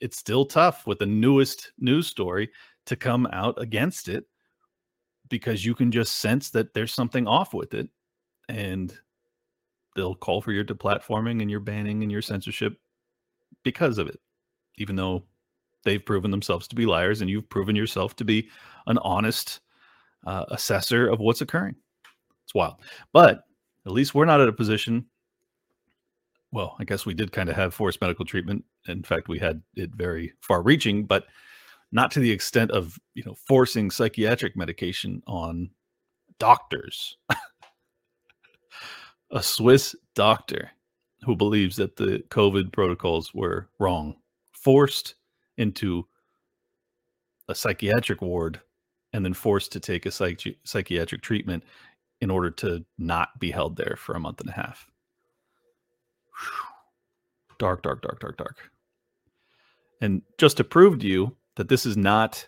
[0.00, 2.50] it's still tough with the newest news story
[2.86, 4.24] to come out against it
[5.28, 7.88] because you can just sense that there's something off with it
[8.48, 8.98] and
[9.94, 12.76] they'll call for your deplatforming and your banning and your censorship
[13.62, 14.18] because of it
[14.78, 15.22] even though
[15.84, 18.48] they've proven themselves to be liars, and you've proven yourself to be
[18.86, 19.60] an honest
[20.26, 21.76] uh, assessor of what's occurring.
[22.44, 22.76] It's wild,
[23.12, 23.44] but
[23.86, 25.06] at least we're not at a position.
[26.52, 28.64] Well, I guess we did kind of have forced medical treatment.
[28.88, 31.26] In fact, we had it very far-reaching, but
[31.92, 35.70] not to the extent of you know forcing psychiatric medication on
[36.38, 37.16] doctors.
[39.30, 40.70] a Swiss doctor
[41.22, 44.16] who believes that the COVID protocols were wrong,
[44.52, 45.14] forced
[45.58, 46.06] into
[47.48, 48.60] a psychiatric ward
[49.12, 51.62] and then forced to take a psych- psychiatric treatment
[52.20, 54.89] in order to not be held there for a month and a half.
[57.58, 58.70] Dark, dark, dark, dark, dark.
[60.00, 62.46] And just to prove to you that this is not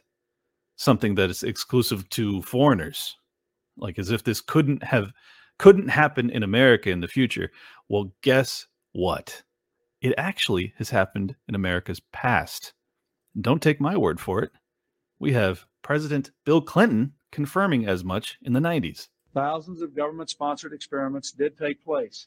[0.77, 3.17] something that is exclusive to foreigners,
[3.77, 5.13] like as if this couldn't have
[5.59, 7.51] couldn't happen in America in the future.
[7.89, 9.43] Well, guess what?
[10.01, 12.73] It actually has happened in America's past.
[13.41, 14.51] Don't take my word for it.
[15.21, 19.09] We have President Bill Clinton confirming as much in the 90s.
[19.35, 22.27] Thousands of government sponsored experiments did take place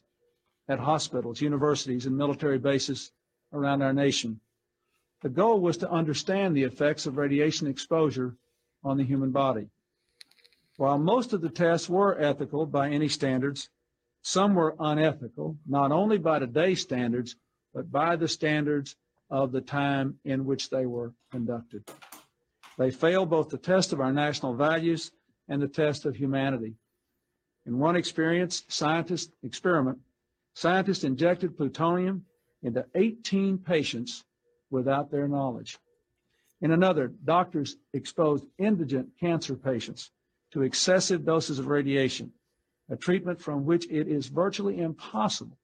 [0.68, 3.12] at hospitals, universities, and military bases
[3.52, 4.40] around our nation.
[5.22, 8.36] The goal was to understand the effects of radiation exposure
[8.84, 9.68] on the human body.
[10.76, 13.70] While most of the tests were ethical by any standards,
[14.22, 17.36] some were unethical, not only by today's standards,
[17.72, 18.96] but by the standards
[19.30, 21.84] of the time in which they were conducted.
[22.78, 25.12] They failed both the test of our national values
[25.48, 26.74] and the test of humanity.
[27.64, 29.98] In one experience, scientist experiment,
[30.56, 32.24] scientists injected plutonium
[32.62, 34.24] into 18 patients
[34.70, 35.78] without their knowledge.
[36.62, 40.10] In another, doctors exposed indigent cancer patients
[40.52, 42.32] to excessive doses of radiation,
[42.90, 45.58] a treatment from which it is virtually impossible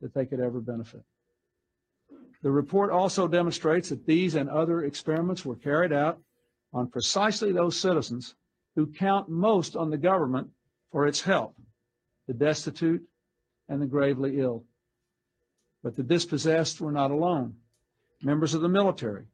[0.00, 1.04] that they could ever benefit.
[2.42, 6.18] The report also demonstrates that these and other experiments were carried out
[6.72, 8.34] on precisely those citizens
[8.74, 10.48] who count most on the government
[10.90, 11.54] for its help,
[12.26, 13.06] the destitute
[13.68, 14.64] and the gravely ill.
[15.82, 17.54] But the dispossessed were not alone.
[18.22, 19.24] Members of the military,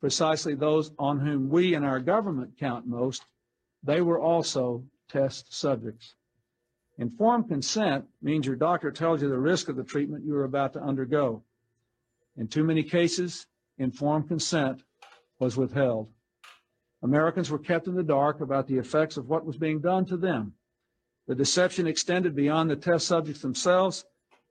[0.00, 3.24] precisely those on whom we and our government count most,
[3.82, 6.14] they were also test subjects.
[6.98, 10.72] Informed consent means your doctor tells you the risk of the treatment you are about
[10.74, 11.42] to undergo.
[12.36, 13.46] In too many cases,
[13.78, 14.82] informed consent
[15.38, 16.08] was withheld.
[17.02, 20.16] Americans were kept in the dark about the effects of what was being done to
[20.16, 20.54] them.
[21.28, 24.04] The deception extended beyond the test subjects themselves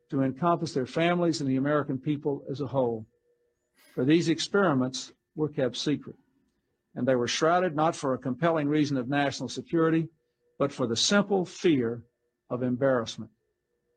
[0.09, 3.05] to encompass their families and the American people as a whole.
[3.93, 6.15] For these experiments were kept secret,
[6.95, 10.07] and they were shrouded not for a compelling reason of national security,
[10.59, 12.03] but for the simple fear
[12.49, 13.31] of embarrassment.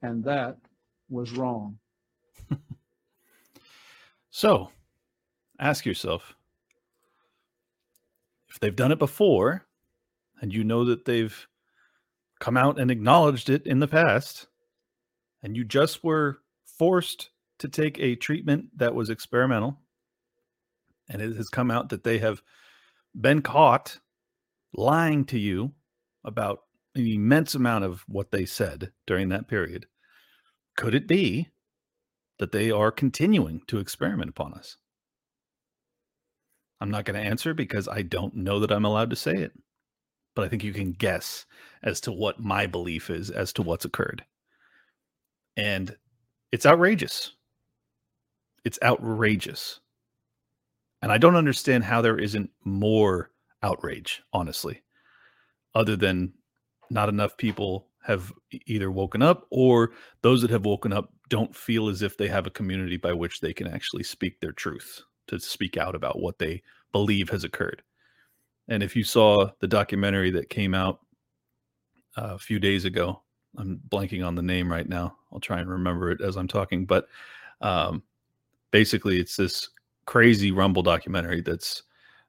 [0.02, 0.56] And that
[1.08, 1.78] was wrong.
[4.34, 4.72] So
[5.60, 6.34] ask yourself
[8.48, 9.64] if they've done it before
[10.40, 11.46] and you know that they've
[12.40, 14.46] come out and acknowledged it in the past,
[15.42, 19.78] and you just were forced to take a treatment that was experimental,
[21.08, 22.42] and it has come out that they have
[23.18, 23.98] been caught
[24.74, 25.72] lying to you
[26.24, 26.60] about
[26.94, 29.86] an immense amount of what they said during that period,
[30.76, 31.48] could it be
[32.38, 34.76] that they are continuing to experiment upon us?
[36.80, 39.52] I'm not going to answer because I don't know that I'm allowed to say it.
[40.34, 41.46] But I think you can guess
[41.84, 44.24] as to what my belief is as to what's occurred.
[45.56, 45.96] And
[46.50, 47.32] it's outrageous.
[48.64, 49.80] It's outrageous.
[51.02, 53.30] And I don't understand how there isn't more
[53.62, 54.82] outrage, honestly,
[55.74, 56.32] other than
[56.90, 58.32] not enough people have
[58.66, 59.92] either woken up or
[60.22, 63.40] those that have woken up don't feel as if they have a community by which
[63.40, 67.82] they can actually speak their truth, to speak out about what they believe has occurred.
[68.68, 71.00] And if you saw the documentary that came out
[72.16, 73.22] a few days ago,
[73.56, 75.16] I'm blanking on the name right now.
[75.32, 76.86] I'll try and remember it as I'm talking.
[76.86, 77.06] But
[77.60, 78.02] um,
[78.70, 79.70] basically, it's this
[80.06, 81.82] crazy Rumble documentary that's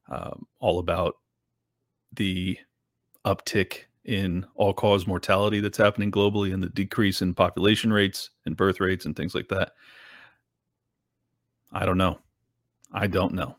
[0.09, 1.15] um, all about
[2.13, 2.57] the
[3.25, 8.55] uptick in all cause mortality that's happening globally and the decrease in population rates and
[8.55, 9.71] birth rates and things like that.
[11.71, 12.19] I don't know.
[12.93, 13.57] I don't know.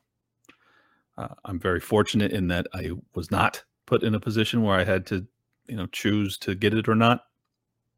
[1.19, 4.85] Uh, I'm very fortunate in that I was not put in a position where I
[4.85, 5.27] had to,
[5.69, 7.25] you know, choose to get it or not.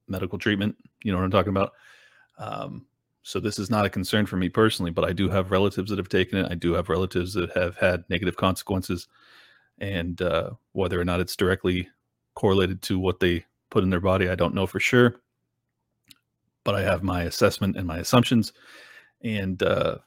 [0.08, 1.72] Medical treatment, you know what I'm talking about.
[2.38, 2.86] Um,
[3.22, 5.98] so this is not a concern for me personally, but I do have relatives that
[5.98, 6.50] have taken it.
[6.50, 9.06] I do have relatives that have had negative consequences,
[9.78, 11.88] and uh, whether or not it's directly
[12.34, 15.20] correlated to what they put in their body, I don't know for sure.
[16.64, 18.52] But I have my assessment and my assumptions,
[19.22, 19.98] and uh,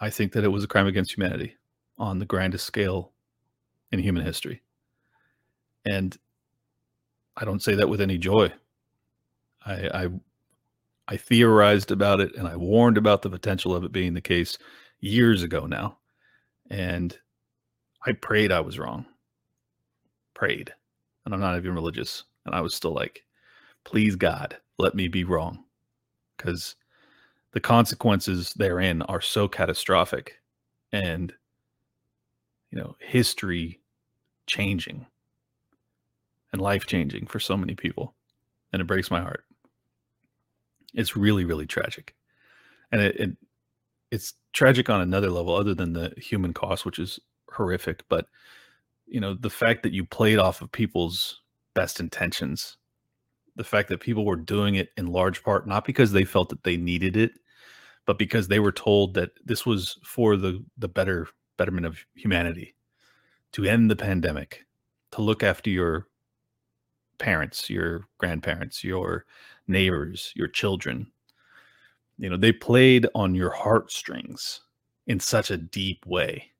[0.00, 1.56] I think that it was a crime against humanity
[1.98, 3.12] on the grandest scale
[3.92, 4.62] in human history.
[5.84, 6.16] And
[7.36, 8.52] I don't say that with any joy.
[9.64, 10.08] I, I
[11.08, 14.58] I theorized about it and I warned about the potential of it being the case
[15.00, 15.98] years ago now.
[16.68, 17.16] And
[18.04, 19.06] I prayed I was wrong.
[20.34, 20.74] Prayed.
[21.24, 22.24] And I'm not even religious.
[22.44, 23.24] And I was still like,
[23.84, 25.64] please God, let me be wrong.
[26.36, 26.74] Because
[27.52, 30.40] the consequences therein are so catastrophic
[30.92, 31.32] and
[32.70, 33.80] you know, history
[34.46, 35.06] changing
[36.52, 38.14] and life changing for so many people.
[38.72, 39.44] And it breaks my heart.
[40.94, 42.14] It's really, really tragic.
[42.92, 43.36] And it, it
[44.10, 47.18] it's tragic on another level other than the human cost, which is
[47.52, 48.04] horrific.
[48.08, 48.26] But
[49.06, 51.40] you know, the fact that you played off of people's
[51.74, 52.76] best intentions,
[53.54, 56.64] the fact that people were doing it in large part not because they felt that
[56.64, 57.32] they needed it,
[58.06, 62.74] but because they were told that this was for the the better betterment of humanity,
[63.52, 64.66] to end the pandemic,
[65.12, 66.06] to look after your
[67.18, 69.72] parents, your grandparents, your mm-hmm.
[69.72, 71.06] neighbors, your children.
[72.18, 74.60] You know, they played on your heartstrings
[75.06, 76.50] in such a deep way.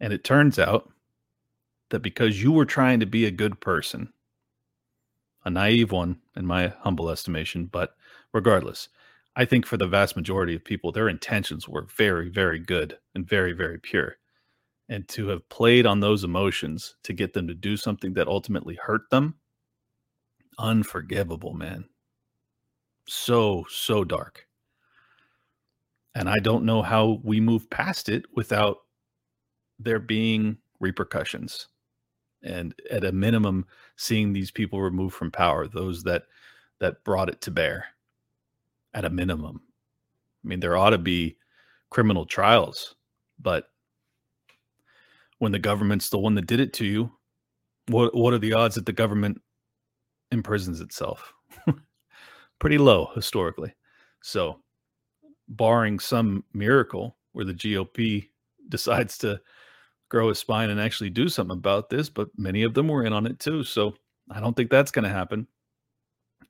[0.00, 0.90] And it turns out
[1.90, 4.12] that because you were trying to be a good person,
[5.44, 7.94] a naive one, in my humble estimation, but
[8.32, 8.88] regardless,
[9.36, 13.28] I think for the vast majority of people, their intentions were very, very good and
[13.28, 14.16] very, very pure.
[14.90, 18.74] And to have played on those emotions to get them to do something that ultimately
[18.74, 19.36] hurt them,
[20.58, 21.84] unforgivable, man.
[23.06, 24.46] So, so dark.
[26.14, 28.78] And I don't know how we move past it without
[29.78, 31.68] there being repercussions.
[32.42, 33.66] And at a minimum,
[33.96, 36.24] seeing these people removed from power, those that
[36.80, 37.84] that brought it to bear
[38.94, 39.60] at a minimum.
[40.44, 41.36] I mean, there ought to be
[41.90, 42.96] criminal trials,
[43.38, 43.69] but
[45.40, 47.10] when the government's the one that did it to you,
[47.88, 49.40] what what are the odds that the government
[50.30, 51.32] imprisons itself?
[52.60, 53.74] Pretty low historically.
[54.22, 54.60] So,
[55.48, 58.28] barring some miracle where the GOP
[58.68, 59.40] decides to
[60.10, 63.12] grow a spine and actually do something about this, but many of them were in
[63.12, 63.64] on it too.
[63.64, 63.94] So,
[64.30, 65.46] I don't think that's going to happen.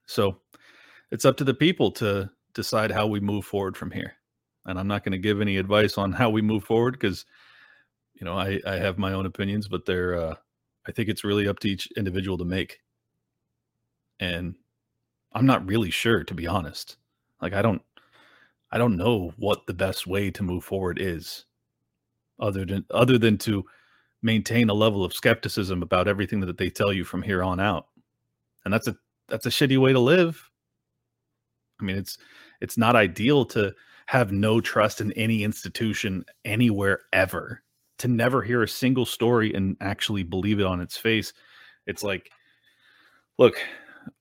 [0.06, 0.40] So,
[1.12, 4.14] it's up to the people to decide how we move forward from here.
[4.66, 7.24] and I'm not going to give any advice on how we move forward because,
[8.20, 10.34] you know, I I have my own opinions, but they're uh,
[10.86, 12.80] I think it's really up to each individual to make.
[14.20, 14.54] And
[15.32, 16.96] I'm not really sure, to be honest.
[17.40, 17.82] Like I don't
[18.70, 21.46] I don't know what the best way to move forward is,
[22.38, 23.64] other than other than to
[24.22, 27.86] maintain a level of skepticism about everything that they tell you from here on out.
[28.64, 28.96] And that's a
[29.28, 30.50] that's a shitty way to live.
[31.80, 32.18] I mean, it's
[32.60, 33.74] it's not ideal to
[34.06, 37.62] have no trust in any institution anywhere ever.
[38.00, 41.32] To never hear a single story and actually believe it on its face.
[41.86, 42.30] It's like
[43.38, 43.56] look,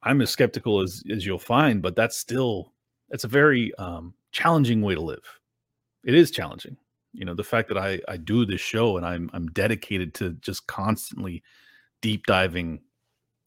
[0.04, 2.74] I'm as skeptical as as you'll find, but that's still
[3.10, 5.24] it's a very um challenging way to live.
[6.04, 6.78] It is challenging.
[7.14, 10.32] You know, the fact that I I do this show and I'm I'm dedicated to
[10.42, 11.44] just constantly
[12.02, 12.82] deep diving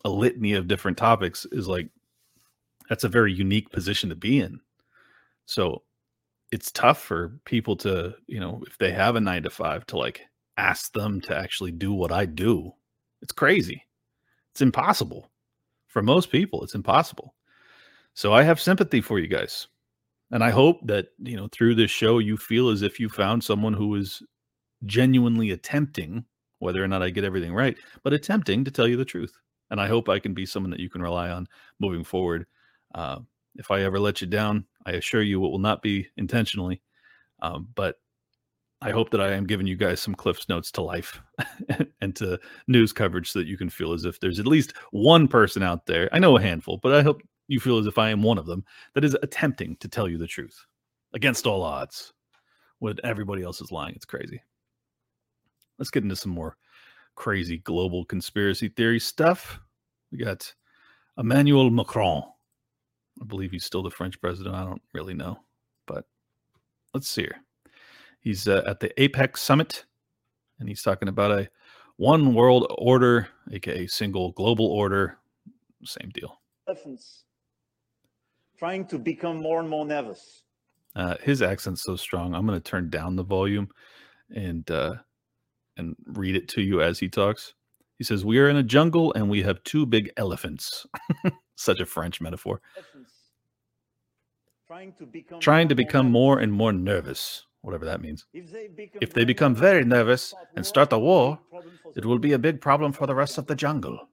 [0.05, 1.89] a litany of different topics is like
[2.89, 4.61] that's a very unique position to be in.
[5.47, 5.83] So
[6.53, 9.96] it's tough for people to, you know, if they have a 9 to 5 to
[9.96, 10.20] like
[10.59, 12.72] ask them to actually do what I do.
[13.22, 13.82] It's crazy.
[14.53, 15.30] It's impossible.
[15.88, 17.34] For most people, it's impossible.
[18.14, 19.66] So I have sympathy for you guys.
[20.30, 23.42] And I hope that, you know, through this show, you feel as if you found
[23.42, 24.22] someone who is
[24.84, 26.24] genuinely attempting,
[26.59, 29.34] whether or not I get everything right, but attempting to tell you the truth.
[29.70, 31.46] And I hope I can be someone that you can rely on
[31.80, 32.46] moving forward.
[32.94, 33.20] Uh,
[33.57, 36.82] if I ever let you down, I assure you it will not be intentionally.
[37.40, 37.96] Um, but
[38.80, 41.20] I hope that I am giving you guys some Cliff's notes to life
[42.00, 45.28] and to news coverage so that you can feel as if there's at least one
[45.28, 46.09] person out there.
[46.12, 48.46] I know a handful, but I hope you feel as if I am one of
[48.46, 50.66] them that is attempting to tell you the truth
[51.14, 52.12] against all odds
[52.80, 53.94] when everybody else is lying.
[53.94, 54.42] It's crazy.
[55.78, 56.57] Let's get into some more
[57.14, 59.61] crazy global conspiracy theory stuff.
[60.11, 60.53] We got
[61.18, 62.24] Emmanuel Macron.
[63.21, 64.55] I believe he's still the French president.
[64.55, 65.39] I don't really know,
[65.87, 66.05] but
[66.95, 67.37] let's see here.
[68.21, 69.85] He's uh, at the APEC summit
[70.59, 71.49] and he's talking about a
[71.97, 75.19] one world order, aka single global order.
[75.85, 76.41] Same deal.
[76.69, 77.25] Elephants
[78.59, 80.45] trying to become more and more nervous.
[80.95, 82.33] Uh, his accent's so strong.
[82.33, 83.69] I'm going to turn down the volume
[84.35, 84.95] and uh,
[85.77, 87.55] and read it to you as he talks.
[87.99, 90.87] He says, "We are in a jungle and we have two big elephants."
[91.57, 92.61] Such a French metaphor.
[94.73, 98.25] Trying to become Trying to become more and more nervous, whatever that means.
[98.33, 101.41] If they become very nervous and start a war,
[101.95, 104.09] it will be a big problem for the rest of the jungle.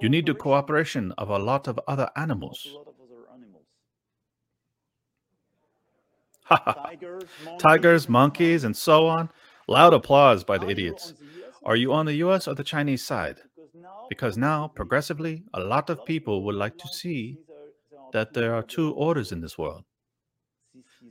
[0.00, 2.66] You need the cooperation of a lot of other animals.
[7.58, 9.28] Tigers, monkeys, and so on.
[9.66, 11.12] Loud applause by the idiots.
[11.66, 13.36] Are you on the US or the Chinese side?
[14.08, 17.36] Because now, progressively, a lot of people would like to see
[18.12, 19.84] that there are two orders in this world.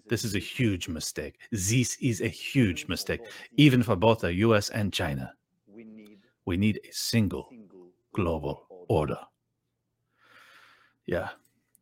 [0.09, 1.39] This is a huge mistake.
[1.51, 3.21] This is a huge mistake,
[3.57, 5.33] even for both the US and China.
[6.45, 7.49] We need a single
[8.13, 9.19] global order.
[11.05, 11.29] Yeah.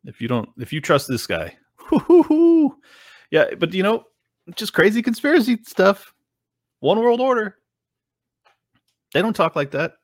[0.04, 1.56] If you don't, if you trust this guy,
[3.30, 4.04] yeah, but you know,
[4.54, 6.12] just crazy conspiracy stuff.
[6.80, 7.56] One world order.
[9.12, 9.94] They don't talk like that.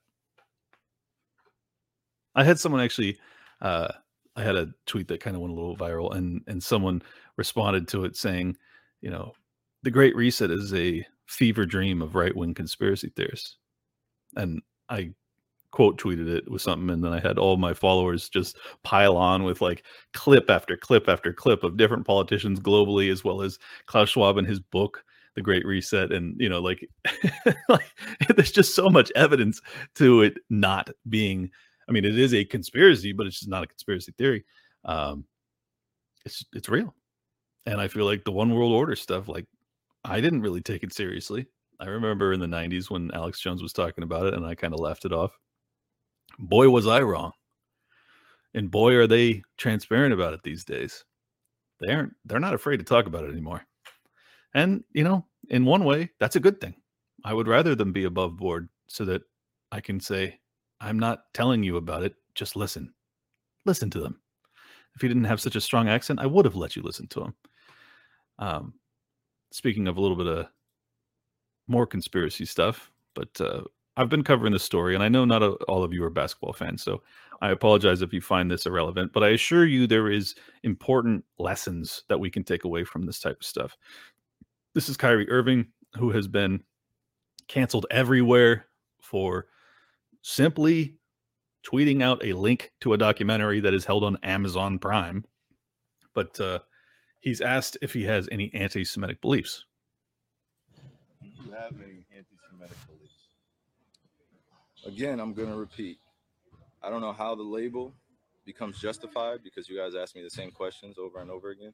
[2.35, 3.19] I had someone actually
[3.61, 3.89] uh
[4.37, 7.03] I had a tweet that kind of went a little viral and and someone
[7.37, 8.57] responded to it saying,
[9.01, 9.33] you know,
[9.83, 13.57] the great reset is a fever dream of right-wing conspiracy theorists.
[14.37, 15.13] And I
[15.73, 19.43] quote tweeted it with something and then I had all my followers just pile on
[19.43, 24.11] with like clip after clip after clip of different politicians globally as well as Klaus
[24.11, 25.03] Schwab and his book
[25.35, 26.87] the great reset and you know like
[27.71, 27.91] like
[28.37, 29.63] there's just so much evidence
[29.95, 31.51] to it not being
[31.89, 34.45] I mean it is a conspiracy but it's just not a conspiracy theory
[34.85, 35.25] um
[36.25, 36.95] it's it's real
[37.67, 39.47] and I feel like the one world order stuff like
[40.05, 41.47] I didn't really take it seriously
[41.81, 44.75] I remember in the 90s when Alex Jones was talking about it and I kind
[44.75, 45.33] of laughed it off
[46.39, 47.33] boy was I wrong.
[48.55, 51.05] And boy are they transparent about it these days.
[51.81, 53.65] They aren't they're not afraid to talk about it anymore.
[54.55, 56.75] And you know, in one way, that's a good thing.
[57.25, 59.23] I would rather them be above board so that
[59.71, 60.39] I can say,
[60.83, 62.93] I'm not telling you about it, just listen.
[63.65, 64.21] Listen to them.
[64.97, 67.23] If he didn't have such a strong accent, I would have let you listen to
[67.23, 67.35] him.
[68.41, 68.75] Um,
[69.53, 70.47] speaking of a little bit of
[71.69, 73.63] more conspiracy stuff, but uh,
[73.97, 76.53] I've been covering this story, and I know not a, all of you are basketball
[76.53, 77.03] fans, so
[77.41, 79.13] I apologize if you find this irrelevant.
[79.13, 83.21] But I assure you, there is important lessons that we can take away from this
[83.21, 83.77] type of stuff.
[84.75, 86.63] This is Kyrie Irving, who has been
[87.47, 88.67] canceled everywhere
[89.01, 89.47] for
[90.23, 90.97] simply
[91.67, 95.25] tweeting out a link to a documentary that is held on Amazon Prime.
[96.15, 96.61] But uh,
[97.23, 99.65] He's asked if he has any anti-Semitic beliefs.
[101.23, 103.15] Do you have any anti-Semitic beliefs?
[104.85, 105.99] Again, I'm going to repeat.
[106.83, 107.95] I don't know how the label
[108.45, 111.73] becomes justified because you guys ask me the same questions over and over again.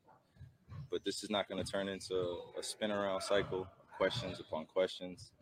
[0.90, 5.32] But this is not going to turn into a spin around cycle, questions upon questions.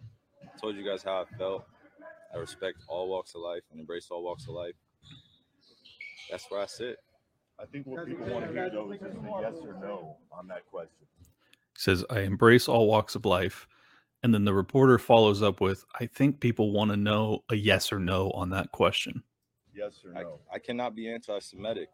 [0.41, 1.65] I told you guys how I felt.
[2.37, 4.75] I respect all walks of life and embrace all walks of life.
[6.31, 6.99] That's where I sit.
[7.59, 10.47] I think what people want to hear though is just a yes or no on
[10.49, 11.07] that question.
[11.21, 13.67] He says, I embrace all walks of life.
[14.23, 17.93] And then the reporter follows up with, I think people want to know a yes
[17.93, 19.23] or no on that question.
[19.75, 20.41] Yes or no?
[20.51, 21.89] I, I cannot be anti Semitic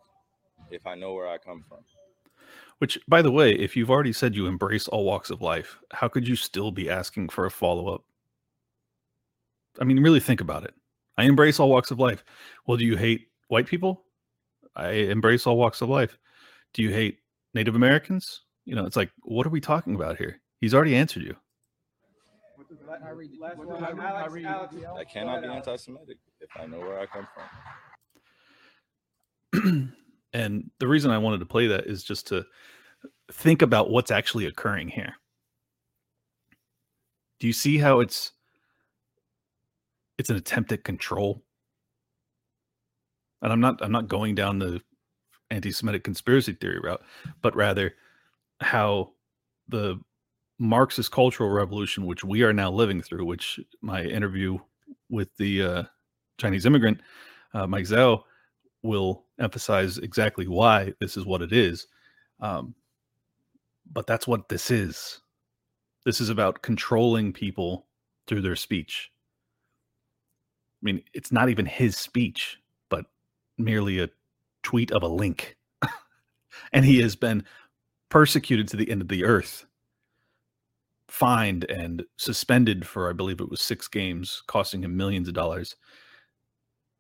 [0.70, 1.80] if I know where I come from.
[2.78, 6.09] Which, by the way, if you've already said you embrace all walks of life, how
[6.09, 8.05] could you still be asking for a follow up?
[9.81, 10.75] I mean, really think about it.
[11.18, 12.25] I embrace all walks of life.
[12.66, 14.05] Well, do you hate white people?
[14.75, 16.18] I embrace all walks of life.
[16.73, 17.18] Do you hate
[17.55, 18.43] Native Americans?
[18.64, 20.41] You know, it's like, what are we talking about here?
[20.61, 21.37] He's already answered you.
[24.97, 27.27] I cannot be anti Semitic if I know where I come
[29.53, 29.93] from.
[30.33, 32.45] and the reason I wanted to play that is just to
[33.33, 35.14] think about what's actually occurring here.
[37.41, 38.33] Do you see how it's
[40.19, 41.43] it's an attempt at control?
[43.41, 44.81] And I'm not I'm not going down the
[45.51, 47.03] anti-Semitic conspiracy theory route,
[47.43, 47.95] but rather
[48.61, 49.13] how
[49.69, 50.01] the
[50.59, 54.59] Marxist cultural revolution, which we are now living through, which my interview
[55.11, 55.83] with the uh,
[56.39, 57.01] Chinese immigrant
[57.55, 58.23] uh, Mike Zhao
[58.83, 61.87] will emphasize exactly why this is what it is.
[62.41, 62.75] Um,
[63.93, 65.21] but that's what this is.
[66.05, 67.87] This is about controlling people
[68.27, 69.11] through their speech.
[70.83, 72.59] I mean, it's not even his speech,
[72.89, 73.07] but
[73.57, 74.11] merely a
[74.62, 75.57] tweet of a link.
[76.72, 77.45] and he has been
[78.09, 79.64] persecuted to the end of the earth,
[81.09, 85.76] fined and suspended for, I believe it was six games, costing him millions of dollars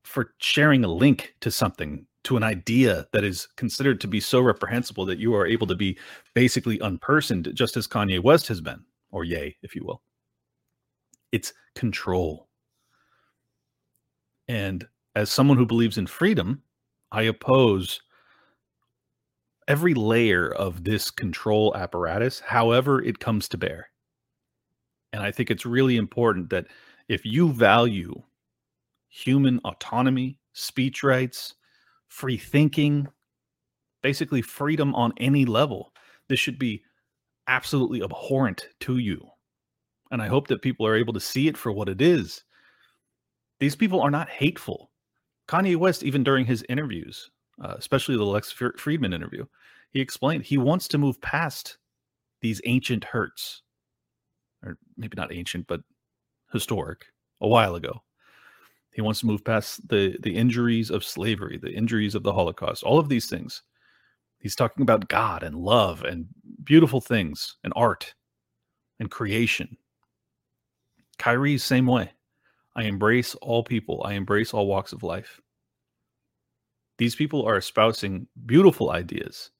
[0.04, 4.40] for sharing a link to something to an idea that is considered to be so
[4.40, 5.98] reprehensible that you are able to be
[6.34, 8.80] basically unpersoned just as Kanye West has been
[9.10, 10.02] or yay if you will
[11.32, 12.48] it's control
[14.52, 16.62] and as someone who believes in freedom
[17.10, 18.00] i oppose
[19.68, 23.88] every layer of this control apparatus however it comes to bear
[25.12, 26.66] and i think it's really important that
[27.08, 28.22] if you value
[29.12, 31.54] human autonomy, speech rights,
[32.08, 33.06] free thinking,
[34.02, 35.92] basically freedom on any level.
[36.28, 36.82] This should be
[37.46, 39.28] absolutely abhorrent to you.
[40.10, 42.42] And I hope that people are able to see it for what it is.
[43.62, 44.90] These people are not hateful.
[45.46, 47.30] Kanye West, even during his interviews,
[47.62, 49.46] uh, especially the Lex Fridman interview,
[49.92, 51.78] he explained he wants to move past
[52.40, 53.62] these ancient hurts,
[54.64, 55.80] or maybe not ancient, but
[56.52, 57.04] historic,
[57.40, 58.02] a while ago.
[58.94, 62.82] He wants to move past the the injuries of slavery, the injuries of the Holocaust,
[62.82, 63.62] all of these things.
[64.40, 66.26] He's talking about God and love and
[66.64, 68.12] beautiful things and art
[68.98, 69.76] and creation.
[71.20, 72.10] Kyrie's same way.
[72.74, 74.02] I embrace all people.
[74.04, 75.40] I embrace all walks of life.
[76.98, 79.50] These people are espousing beautiful ideas,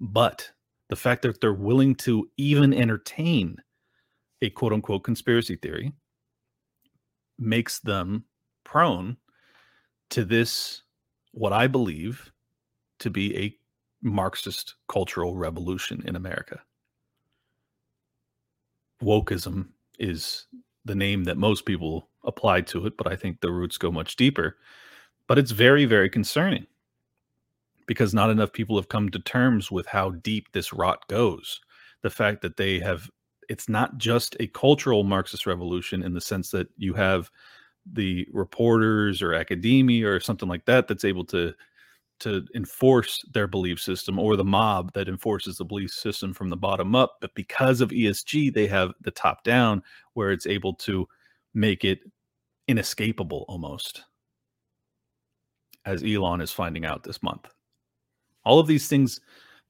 [0.00, 0.50] but
[0.88, 3.56] the fact that they're willing to even entertain
[4.42, 5.92] a quote unquote conspiracy theory
[7.38, 8.24] makes them
[8.64, 9.16] prone
[10.10, 10.82] to this,
[11.32, 12.32] what I believe
[13.00, 13.56] to be a
[14.02, 16.60] Marxist cultural revolution in America.
[19.02, 19.68] Wokeism
[19.98, 20.46] is
[20.84, 24.16] the name that most people apply to it, but I think the roots go much
[24.16, 24.56] deeper.
[25.26, 26.66] But it's very, very concerning
[27.86, 31.60] because not enough people have come to terms with how deep this rot goes.
[32.02, 33.08] The fact that they have,
[33.48, 37.30] it's not just a cultural Marxist revolution in the sense that you have
[37.92, 41.54] the reporters or academia or something like that that's able to
[42.18, 46.56] to enforce their belief system or the mob that enforces the belief system from the
[46.56, 49.82] bottom up but because of ESG they have the top down
[50.14, 51.06] where it's able to
[51.54, 52.00] make it
[52.68, 54.04] inescapable almost
[55.84, 57.48] as Elon is finding out this month
[58.44, 59.20] all of these things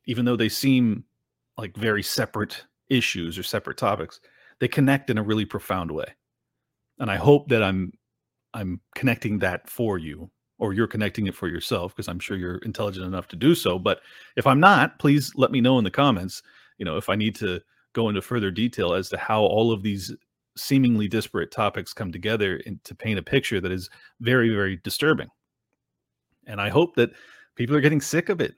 [0.06, 1.04] even though they seem
[1.58, 4.20] like very separate issues or separate topics
[4.60, 6.06] they connect in a really profound way
[6.98, 7.92] and i hope that i'm
[8.56, 12.56] I'm connecting that for you or you're connecting it for yourself because I'm sure you're
[12.58, 13.78] intelligent enough to do so.
[13.78, 14.00] But
[14.36, 16.42] if I'm not, please let me know in the comments,
[16.78, 17.60] you know, if I need to
[17.92, 20.14] go into further detail as to how all of these
[20.56, 23.90] seemingly disparate topics come together to paint a picture that is
[24.20, 25.28] very, very disturbing.
[26.46, 27.10] And I hope that
[27.56, 28.54] people are getting sick of it.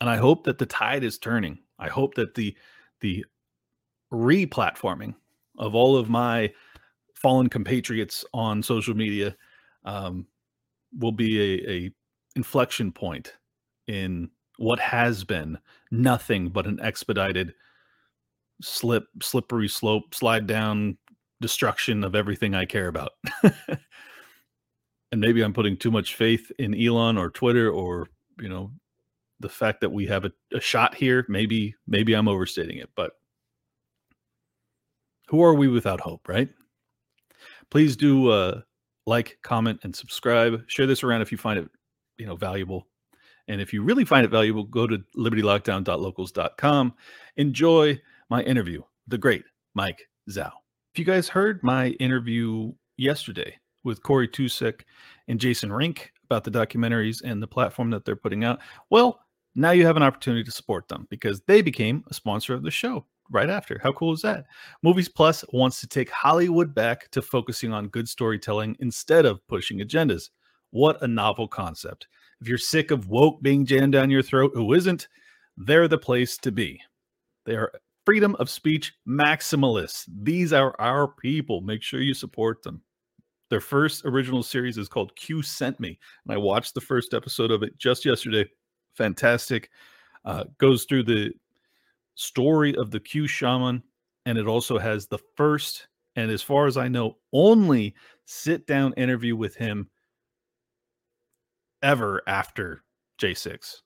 [0.00, 1.58] and I hope that the tide is turning.
[1.78, 2.56] I hope that the
[3.00, 3.24] the
[4.10, 5.14] re-platforming
[5.58, 6.52] of all of my
[7.14, 9.36] fallen compatriots on social media
[9.84, 10.26] um,
[10.98, 11.90] will be a, a
[12.36, 13.34] inflection point
[13.86, 15.58] in what has been
[15.90, 17.54] nothing but an expedited
[18.60, 20.96] slip slippery slope slide down
[21.40, 23.12] destruction of everything i care about.
[25.12, 28.06] And maybe i'm putting too much faith in elon or twitter or
[28.38, 28.70] you know
[29.40, 33.14] the fact that we have a, a shot here maybe maybe i'm overstating it but
[35.30, 36.48] who are we without hope right?
[37.70, 38.60] Please do uh
[39.06, 40.68] like comment and subscribe.
[40.68, 41.68] Share this around if you find it
[42.18, 42.88] you know valuable.
[43.46, 46.94] And if you really find it valuable go to libertylockdown.locals.com
[47.36, 48.00] enjoy
[48.30, 50.50] my interview the great mike zhao
[50.94, 53.54] if you guys heard my interview yesterday
[53.84, 54.82] with corey tusek
[55.28, 58.60] and jason rink about the documentaries and the platform that they're putting out
[58.90, 59.20] well
[59.54, 62.70] now you have an opportunity to support them because they became a sponsor of the
[62.70, 63.80] show right after.
[63.82, 64.46] How cool is that?
[64.82, 69.78] Movies Plus wants to take Hollywood back to focusing on good storytelling instead of pushing
[69.78, 70.30] agendas.
[70.70, 72.06] What a novel concept.
[72.40, 75.08] If you're sick of woke being jammed down your throat, who isn't,
[75.56, 76.80] they're the place to be.
[77.44, 77.72] They are
[78.10, 80.04] freedom of speech maximalists.
[80.22, 81.60] These are our people.
[81.60, 82.82] Make sure you support them.
[83.50, 85.96] Their first original series is called Q Sent Me.
[86.24, 88.50] And I watched the first episode of it just yesterday.
[88.94, 89.70] Fantastic.
[90.24, 91.30] Uh, goes through the
[92.16, 93.80] story of the Q shaman,
[94.26, 95.86] and it also has the first
[96.16, 97.94] and, as far as I know, only
[98.24, 99.88] sit down interview with him
[101.80, 102.82] ever after
[103.22, 103.82] J6.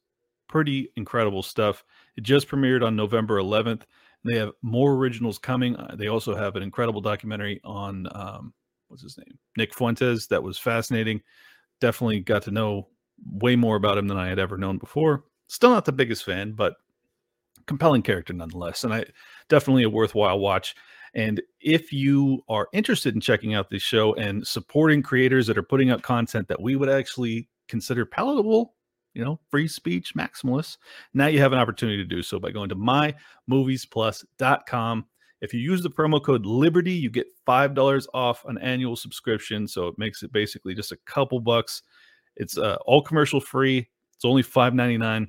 [0.49, 1.85] Pretty incredible stuff.
[2.17, 3.83] It just premiered on November 11th.
[4.25, 5.77] They have more originals coming.
[5.77, 8.55] Uh, they also have an incredible documentary on um,
[8.89, 10.27] what's his name, Nick Fuentes.
[10.29, 11.21] That was fascinating.
[11.81, 12.89] Definitely got to know
[13.27, 15.25] way more about him than I had ever known before.
[15.49, 16.75] Still not the biggest fan, but
[17.67, 19.05] compelling character nonetheless, and I
[19.49, 20.75] definitely a worthwhile watch.
[21.15, 25.63] And if you are interested in checking out this show and supporting creators that are
[25.63, 28.74] putting out content that we would actually consider palatable,
[29.15, 30.77] you know, free speech maximalists,
[31.15, 35.07] now you have an opportunity to do so by going to mymoviesplus.com.
[35.41, 39.69] If you use the promo code Liberty, you get $5 off an annual subscription.
[39.69, 41.83] So it makes it basically just a couple bucks.
[42.37, 43.89] It's uh, all commercial free.
[44.15, 45.29] It's only $5.99.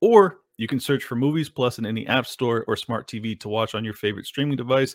[0.00, 3.48] Or you can search for Movies Plus in any app store or smart TV to
[3.48, 4.94] watch on your favorite streaming device,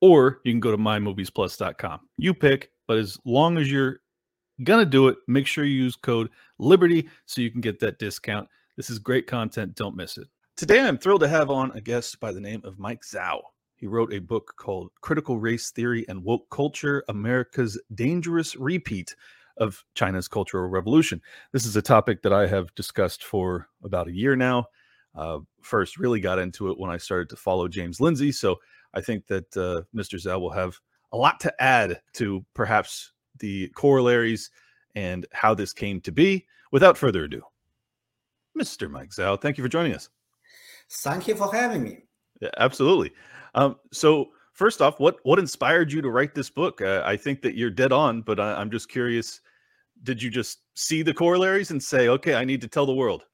[0.00, 2.00] or you can go to mymoviesplus.com.
[2.18, 4.00] You pick, but as long as you're
[4.58, 8.48] to do it, make sure you use code Liberty so you can get that discount.
[8.76, 9.74] This is great content.
[9.74, 10.28] Don't miss it.
[10.56, 13.40] Today, I'm thrilled to have on a guest by the name of Mike Zhao.
[13.74, 19.14] He wrote a book called Critical Race Theory and Woke Culture America's Dangerous Repeat
[19.56, 21.20] of China's Cultural Revolution.
[21.52, 24.66] This is a topic that I have discussed for about a year now
[25.14, 28.32] uh, first really got into it when I started to follow James Lindsay.
[28.32, 28.56] So
[28.92, 30.20] I think that uh, Mr.
[30.20, 30.78] Zhao will have
[31.12, 34.50] a lot to add to perhaps the corollaries
[34.94, 36.46] and how this came to be.
[36.72, 37.42] Without further ado,
[38.58, 38.90] Mr.
[38.90, 40.08] Mike Zhao, thank you for joining us.
[40.90, 41.98] Thank you for having me.
[42.40, 43.12] Yeah, absolutely.
[43.54, 46.80] Um, so first off, what what inspired you to write this book?
[46.80, 49.40] Uh, I think that you're dead on, but I, I'm just curious.
[50.02, 53.24] Did you just see the corollaries and say, "Okay, I need to tell the world"?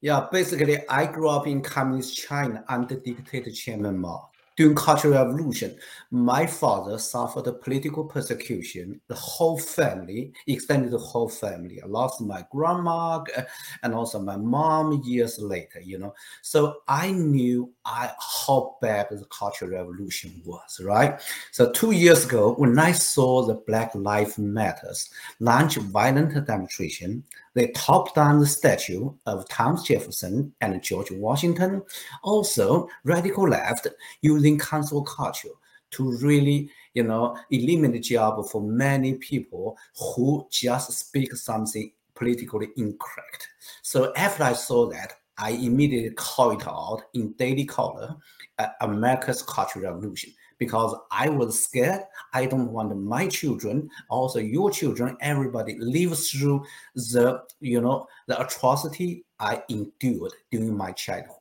[0.00, 4.29] Yeah, basically, I grew up in communist China under dictator Chairman Mao.
[4.60, 5.74] During Cultural Revolution,
[6.10, 9.00] my father suffered political persecution.
[9.08, 11.80] The whole family, extended the whole family.
[11.80, 13.44] I lost my grandma uh,
[13.82, 16.12] and also my mom years later, you know.
[16.42, 18.10] So I knew I
[18.46, 21.18] how bad the Cultural Revolution was, right?
[21.52, 25.08] So two years ago, when I saw the Black Lives Matters
[25.38, 27.24] launch violent demonstration,
[27.54, 31.82] they tore down the statue of Thomas Jefferson and George Washington.
[32.22, 33.88] Also, radical left
[34.22, 35.48] using cancel culture
[35.92, 43.48] to really, you know, eliminate job for many people who just speak something politically incorrect.
[43.82, 48.14] So after I saw that, I immediately call it out in Daily Caller,
[48.58, 52.02] uh, America's Cultural Revolution because I was scared.
[52.32, 58.40] I don't want my children, also your children, everybody live through the, you know, the
[58.40, 61.38] atrocity I endured during my childhood.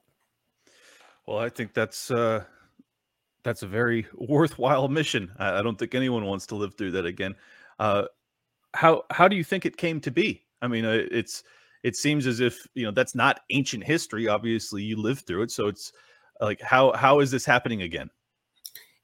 [1.27, 2.45] Well, I think that's uh,
[3.43, 5.31] that's a very worthwhile mission.
[5.37, 7.35] I, I don't think anyone wants to live through that again.
[7.77, 8.05] Uh,
[8.73, 10.45] how how do you think it came to be?
[10.61, 11.43] I mean, uh, it's
[11.83, 14.29] it seems as if you know that's not ancient history.
[14.29, 15.91] Obviously, you lived through it, so it's
[16.39, 18.09] like how how is this happening again?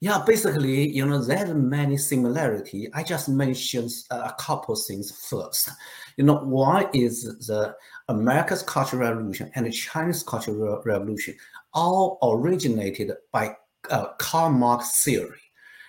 [0.05, 2.87] Yeah, basically, you know, there's many similarity.
[2.93, 5.71] I just mentioned a couple things first.
[6.15, 7.75] You know, one is the
[8.07, 11.35] America's Cultural Revolution and the Chinese Cultural Revolution
[11.73, 13.55] all originated by
[13.89, 15.41] uh, Karl Marx theory.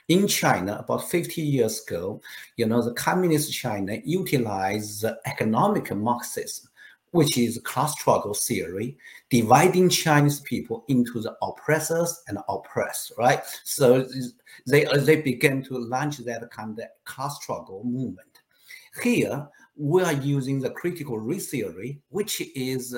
[0.09, 2.23] In China, about 50 years ago,
[2.57, 6.66] you know, the communist China utilized the economic Marxism
[7.17, 8.95] which is class struggle theory,
[9.31, 13.41] dividing Chinese people into the oppressors and oppressed, right?
[13.65, 14.07] So
[14.67, 18.29] they, they began to launch that kind of class struggle movement.
[19.03, 22.95] Here, we are using the critical race theory, which is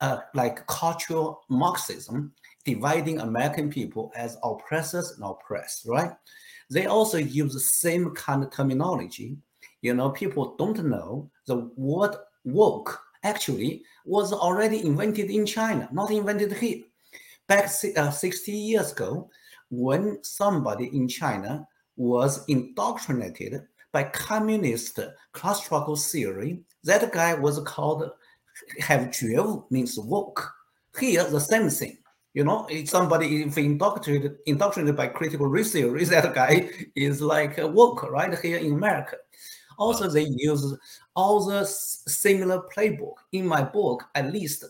[0.00, 2.32] uh, like cultural Marxism,
[2.64, 6.12] dividing American people as oppressors and oppressed, right?
[6.70, 9.36] They also use the same kind of terminology.
[9.82, 16.10] You know, people don't know the word woke actually was already invented in China, not
[16.10, 16.84] invented here.
[17.48, 19.28] Back uh, 60 years ago,
[19.70, 21.66] when somebody in China
[21.96, 23.62] was indoctrinated
[23.92, 25.00] by communist
[25.32, 28.10] class struggle theory, that guy was called
[28.80, 30.52] have 觉悟 means woke.
[30.98, 31.98] Here, the same thing.
[32.34, 37.56] You know, if somebody if indoctrinated indoctrinated by critical race theory, that guy is like
[37.58, 38.36] woke, right?
[38.40, 39.16] Here in America.
[39.78, 40.76] Also, they use
[41.16, 43.14] all the similar playbook.
[43.32, 44.64] In my book, at least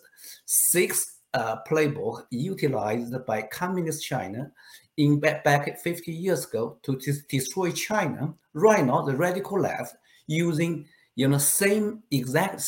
[0.46, 4.50] six uh, playbook utilized by communist China
[4.96, 6.96] in back, back 50 years ago to
[7.28, 8.34] destroy China.
[8.52, 9.96] Right now, the radical left
[10.26, 10.86] using
[11.16, 12.62] you know same exact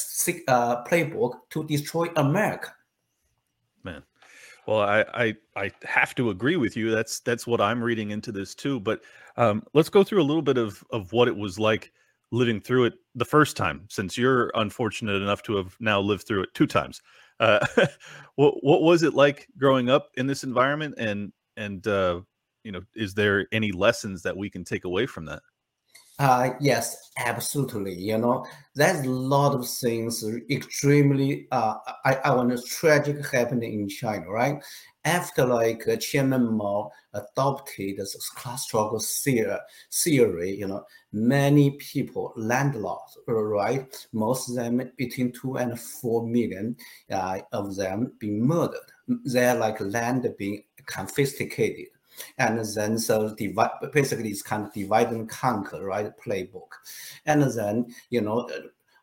[0.48, 2.72] uh, playbook to destroy America.
[3.84, 4.02] Man,
[4.66, 6.90] well, I, I I have to agree with you.
[6.90, 8.80] That's that's what I'm reading into this too.
[8.80, 9.02] But
[9.36, 11.92] um, let's go through a little bit of of what it was like
[12.32, 16.42] living through it the first time since you're unfortunate enough to have now lived through
[16.42, 17.00] it two times.
[17.40, 17.64] Uh,
[18.36, 20.94] what what was it like growing up in this environment?
[20.98, 22.20] And and uh,
[22.64, 25.42] you know is there any lessons that we can take away from that
[26.18, 27.94] uh, yes, absolutely.
[27.94, 33.80] You know, there's a lot of things extremely, uh, I, I want to tragic happening
[33.80, 34.62] in China, right?
[35.04, 43.18] After like uh, Chairman Mao adopted this class struggle theory, you know, many people landlocked,
[43.28, 44.06] right?
[44.12, 46.76] Most of them between two and four million
[47.10, 48.80] uh, of them being murdered.
[49.06, 51.86] They're like land being confiscated
[52.38, 56.68] and then so divide basically it's kind of divide and conquer right playbook.
[57.26, 58.48] And then you know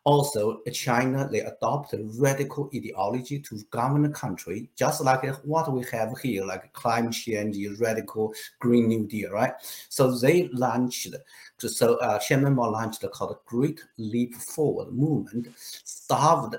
[0.04, 6.12] also china they adopt radical ideology to govern the country just like what we have
[6.22, 9.52] here like climate change radical green new deal right?
[9.88, 11.14] So they launched
[11.58, 16.56] so uh, chairman mao launched called great leap forward movement starved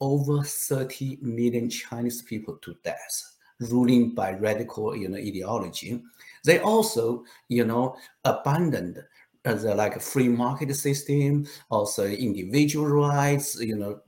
[0.00, 6.02] over 30 million chinese people to death ruling by radical, you know, ideology.
[6.44, 9.02] They also, you know, abandoned
[9.44, 14.00] the like free market system, also individual rights, you know,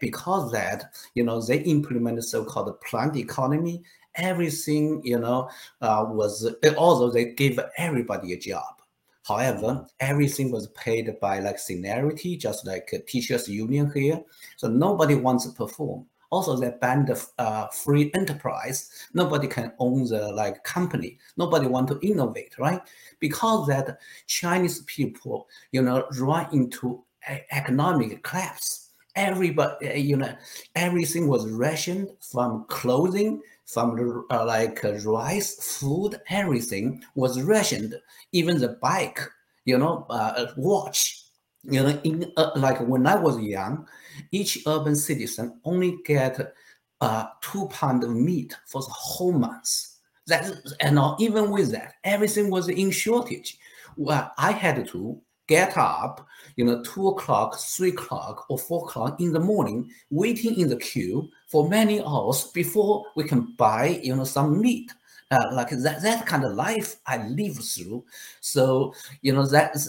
[0.00, 3.82] because that, you know, they implemented so-called planned economy.
[4.16, 5.48] Everything, you know,
[5.80, 8.74] uh, was although they gave everybody a job.
[9.22, 14.20] However, everything was paid by like seniority, just like teachers union here.
[14.56, 18.90] So nobody wants to perform also they banned the uh, free enterprise.
[19.12, 21.18] Nobody can own the like company.
[21.36, 22.80] Nobody want to innovate, right?
[23.18, 27.04] Because that Chinese people, you know, run into
[27.50, 28.90] economic collapse.
[29.16, 30.32] Everybody, uh, you know,
[30.76, 37.96] everything was rationed from clothing, from uh, like rice, food, everything was rationed.
[38.32, 39.20] Even the bike,
[39.64, 41.24] you know, uh, watch,
[41.64, 43.86] you know, in uh, like when I was young,
[44.30, 46.54] each urban citizen only get
[47.00, 49.86] uh, two pound of meat for the whole month.
[50.26, 53.58] That and even with that, everything was in shortage.
[53.96, 59.20] Well, I had to get up, you know, two o'clock, three o'clock, or four o'clock
[59.20, 64.14] in the morning, waiting in the queue for many hours before we can buy, you
[64.14, 64.92] know, some meat.
[65.32, 68.04] Uh, like that, that kind of life I live through.
[68.40, 69.88] So, you know, that's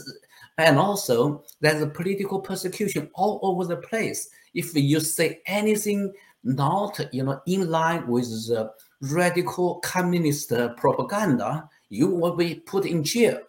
[0.58, 4.30] and also, there's a political persecution all over the place.
[4.54, 8.72] If you say anything not, you know, in line with the
[9.02, 13.40] radical communist uh, propaganda, you will be put in jail.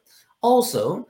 [0.42, 1.08] Also,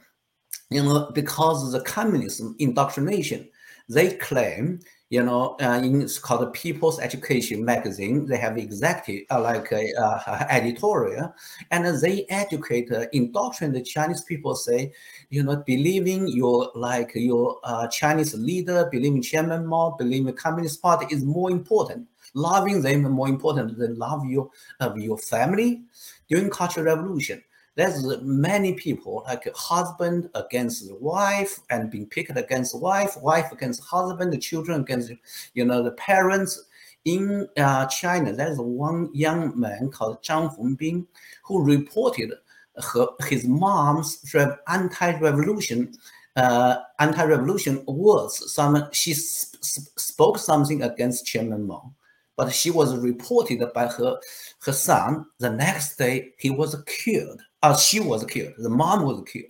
[0.70, 3.48] you know, because of the communism indoctrination,
[3.88, 4.80] they claim
[5.12, 8.24] you know, uh, in it's called People's Education magazine.
[8.24, 11.34] They have executive uh, like a uh, editorial,
[11.70, 14.54] and they educate, uh, indoctrinate the Chinese people.
[14.54, 14.94] Say,
[15.28, 21.14] you know, believing your like your uh, Chinese leader, believing Chairman Mao, believing Communist Party
[21.14, 22.08] is more important.
[22.32, 24.48] Loving them more important than love your
[24.80, 25.82] of your family.
[26.30, 27.44] During Cultural Revolution,
[27.74, 34.32] There's many people like husband against wife and being picked against wife, wife against husband,
[34.32, 35.12] the children against,
[35.54, 36.64] you know, the parents.
[37.04, 41.04] In uh, China, there's one young man called Zhang Hongbing
[41.42, 42.32] who reported
[42.76, 45.94] her, his mom's rev- anti-revolution
[46.36, 48.52] uh, anti-revolution words.
[48.52, 51.92] Some she sp- sp- spoke something against Chairman Mao,
[52.36, 54.16] but she was reported by her
[54.64, 55.26] her son.
[55.38, 57.42] The next day, he was killed.
[57.62, 58.54] Uh, she was killed.
[58.58, 59.46] The mom was killed.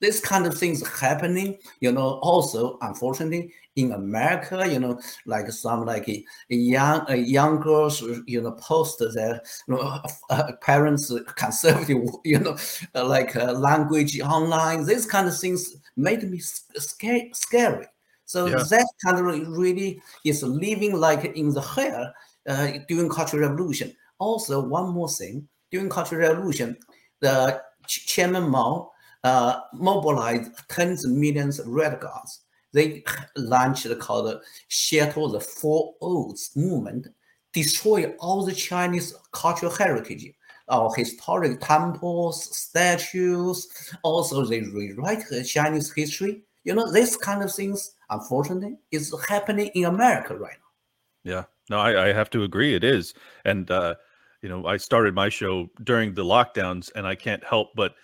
[0.00, 2.20] This kind of things happening, you know.
[2.22, 8.00] Also, unfortunately, in America, you know, like some like a, a young a young girls,
[8.26, 10.00] you know, post their you know,
[10.30, 12.56] uh, parents conservative, you know,
[12.94, 14.84] uh, like uh, language online.
[14.86, 17.30] These kind of things made me scary.
[17.34, 17.86] scary.
[18.24, 18.62] So Yeah.
[18.70, 19.24] that kind of
[19.58, 22.12] really is living like in the hair
[22.48, 23.94] uh, during Cultural Revolution.
[24.18, 26.76] Also, one more thing during Cultural Revolution,
[27.20, 28.90] the Chairman Mao
[29.24, 32.42] uh, mobilized tens of millions of Red Guards.
[32.72, 33.02] They
[33.36, 37.08] launched called Shadow the Four Olds movement,
[37.52, 40.30] destroy all the Chinese cultural heritage,
[40.68, 43.68] our historic temples, statues.
[44.02, 46.42] Also, they rewrite the Chinese history.
[46.64, 51.30] You know, this kind of things, unfortunately, is happening in America right now.
[51.32, 51.44] Yeah.
[51.70, 52.74] No, I, I have to agree.
[52.74, 53.14] It is.
[53.44, 53.94] And, uh,
[54.42, 57.94] you know, I started my show during the lockdowns, and I can't help but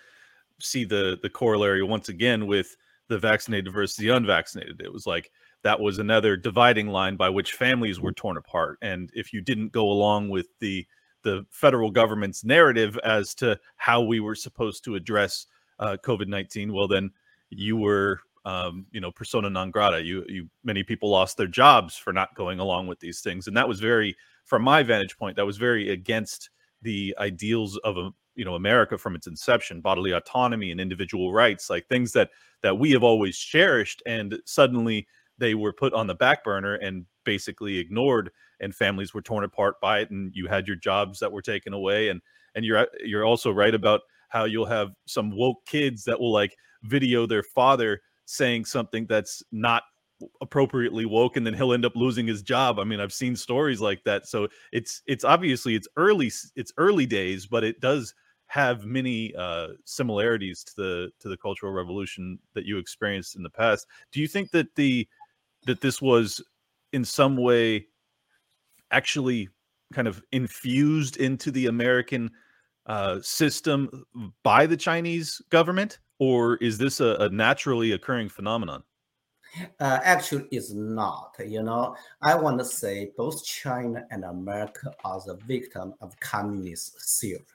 [0.59, 2.75] see the the corollary once again with
[3.07, 4.81] the vaccinated versus the unvaccinated.
[4.83, 5.31] It was like
[5.63, 8.77] that was another dividing line by which families were torn apart.
[8.81, 10.85] And if you didn't go along with the
[11.23, 15.47] the federal government's narrative as to how we were supposed to address
[15.79, 17.11] uh, COVID nineteen, well, then
[17.49, 20.03] you were um, you know persona non grata.
[20.03, 23.57] You you many people lost their jobs for not going along with these things, and
[23.57, 24.15] that was very,
[24.45, 26.49] from my vantage point, that was very against
[26.81, 31.69] the ideals of a you know America from its inception, bodily autonomy and individual rights,
[31.69, 32.29] like things that
[32.61, 37.05] that we have always cherished, and suddenly they were put on the back burner and
[37.23, 41.31] basically ignored, and families were torn apart by it, and you had your jobs that
[41.31, 42.21] were taken away, and
[42.55, 46.31] and you're uh, you're also right about how you'll have some woke kids that will
[46.31, 49.83] like video their father saying something that's not
[50.41, 52.79] appropriately woke and then he'll end up losing his job.
[52.79, 54.27] I mean i've seen stories like that.
[54.27, 58.13] So it's it's obviously it's early it's early days but it does
[58.47, 63.49] have many uh similarities to the to the cultural revolution that you experienced in the
[63.49, 63.87] past.
[64.11, 65.07] Do you think that the
[65.65, 66.41] that this was
[66.93, 67.87] in some way
[68.91, 69.49] actually
[69.93, 72.31] kind of infused into the american
[72.85, 74.05] uh system
[74.43, 75.99] by the chinese government?
[76.17, 78.83] Or is this a, a naturally occurring phenomenon
[79.79, 81.35] Uh, actually, it's not.
[81.45, 87.19] You know, I want to say both China and America are the victim of communist
[87.19, 87.45] theory.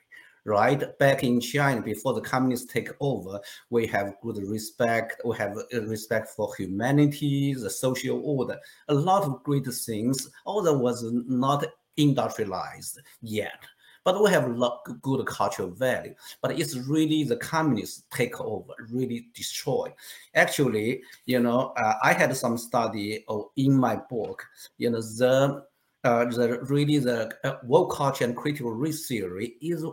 [0.44, 3.38] Right back in China, before the communists take over,
[3.68, 5.20] we have good respect.
[5.22, 10.30] We have uh, respect for humanity, the social order, a lot of great things.
[10.46, 11.66] Although was not
[11.98, 13.60] industrialized yet,
[14.04, 14.70] but we have a
[15.02, 16.14] good cultural value.
[16.42, 19.92] But it's really the communists take over, really destroy.
[20.34, 24.46] Actually, you know, uh, I had some study of, in my book.
[24.78, 25.64] You know, the
[26.02, 29.84] uh, the really the uh, world culture and critical race theory is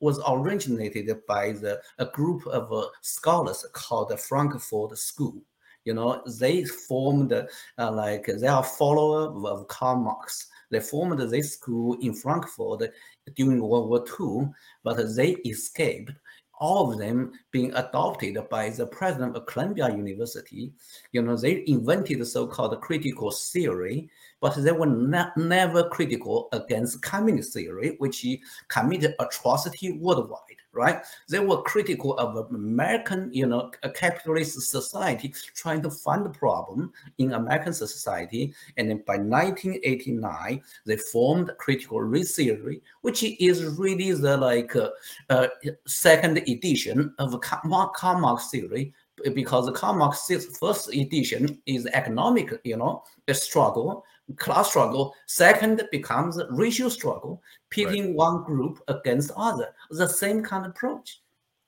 [0.00, 5.40] was originated by the a group of uh, scholars called the Frankfurt School.
[5.84, 7.46] You know, they formed uh,
[7.92, 10.48] like they are follower of Karl Marx.
[10.70, 12.90] They formed this school in Frankfurt
[13.34, 14.50] during World War II,
[14.82, 16.12] but they escaped.
[16.60, 20.72] All of them being adopted by the president of Columbia University.
[21.10, 24.08] You know, they invented the so-called critical theory,
[24.42, 28.26] but they were ne- never critical against communist theory, which
[28.68, 30.40] committed atrocity worldwide.
[30.74, 31.02] Right?
[31.28, 37.34] They were critical of American, you know, capitalist society trying to find the problem in
[37.34, 38.54] American society.
[38.78, 44.88] And then by 1989, they formed critical race theory, which is really the like uh,
[45.28, 45.48] uh,
[45.86, 48.94] second edition of Ka- Karl Marx theory
[49.34, 54.04] because Karl Marx's first edition is economic, you know, struggle,
[54.36, 55.14] class struggle.
[55.26, 59.68] Second becomes racial struggle, pitting one group against other.
[59.90, 61.20] The same kind of approach.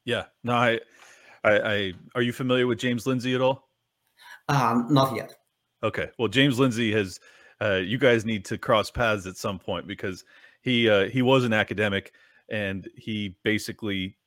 [0.04, 0.78] yeah no i
[1.44, 3.68] i, I are you familiar with james lindsay at all
[4.48, 5.34] Um, not yet.
[5.82, 6.10] Okay.
[6.18, 7.18] Well, James Lindsay has.
[7.62, 10.24] Uh, you guys need to cross paths at some point because
[10.60, 12.12] he uh, he was an academic
[12.50, 14.18] and he basically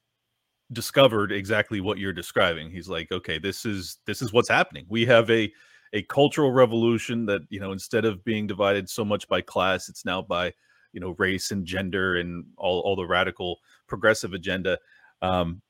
[0.71, 2.71] discovered exactly what you're describing.
[2.71, 4.85] He's like, okay, this is this is what's happening.
[4.89, 5.51] We have a
[5.93, 10.05] a cultural revolution that you know instead of being divided so much by class, it's
[10.05, 10.53] now by
[10.93, 14.77] you know race and gender and all all the radical progressive agenda.
[15.21, 15.61] Um,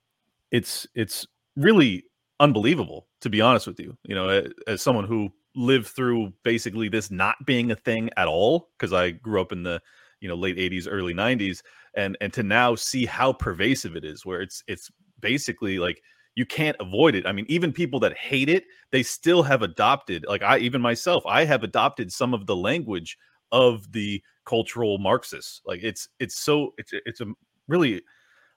[0.51, 2.05] it's it's really
[2.39, 3.97] unbelievable to be honest with you.
[4.03, 8.69] You know, as someone who lived through basically this not being a thing at all
[8.77, 9.81] because I grew up in the
[10.21, 11.61] you know late 80s early 90s
[11.95, 14.89] and and to now see how pervasive it is where it's it's
[15.19, 16.01] basically like
[16.37, 17.25] you can't avoid it.
[17.25, 21.25] I mean, even people that hate it, they still have adopted, like I, even myself,
[21.25, 23.17] I have adopted some of the language
[23.51, 25.61] of the cultural Marxists.
[25.65, 27.25] Like it's, it's so, it's, it's a
[27.67, 28.03] really,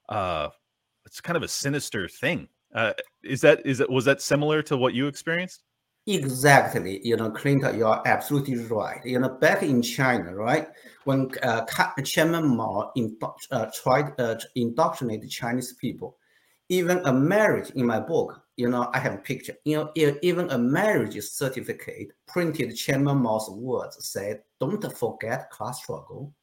[0.09, 0.49] uh,
[1.07, 2.47] it's kind of a sinister thing.
[2.75, 5.63] Uh, is that, is that, was that similar to what you experienced?
[6.05, 7.01] Exactly.
[7.03, 9.03] You know, Clinton, you are absolutely right.
[9.03, 10.67] You know, back in China, right,
[11.05, 11.65] when uh,
[12.03, 16.17] Chairman Mao indo- uh, tried uh, to indoctrinate the Chinese people,
[16.71, 19.53] even a marriage in my book, you know, I have a picture.
[19.65, 26.33] You know, even a marriage certificate printed Chairman Mao's words said, "Don't forget class struggle,"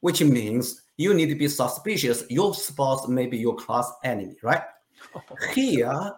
[0.00, 2.24] which means you need to be suspicious.
[2.30, 4.62] Your spouse may be your class enemy, right?
[5.54, 6.12] Here,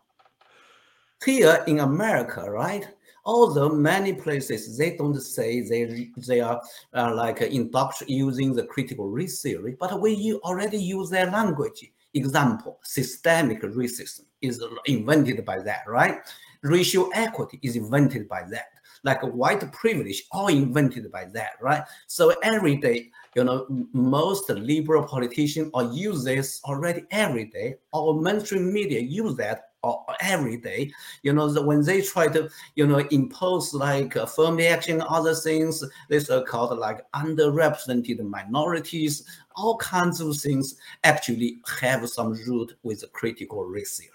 [1.25, 2.87] here in America, right?
[3.25, 6.63] Although many places they don't say they they are
[6.95, 11.91] uh, like induct using the critical race theory, but we already use their language.
[12.19, 16.19] Example: systemic racism is invented by that, right?
[16.62, 18.66] Racial equity is invented by that.
[19.05, 21.83] Like white privilege, all invented by that, right?
[22.09, 27.77] So every day, you know, most liberal politicians are use this already every day.
[27.95, 30.93] Our mainstream media use that or every day.
[31.22, 36.30] You know, when they try to, you know, impose like affirmative action, other things, this
[36.30, 39.24] are called like underrepresented minorities,
[39.57, 44.12] all kinds of things actually have some root with critical race theory.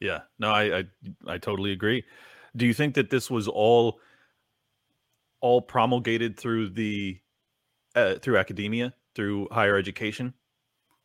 [0.00, 0.84] Yeah, no, I, I
[1.26, 2.04] I totally agree.
[2.56, 4.00] Do you think that this was all
[5.40, 7.18] all promulgated through the
[7.94, 10.34] uh, through academia, through higher education?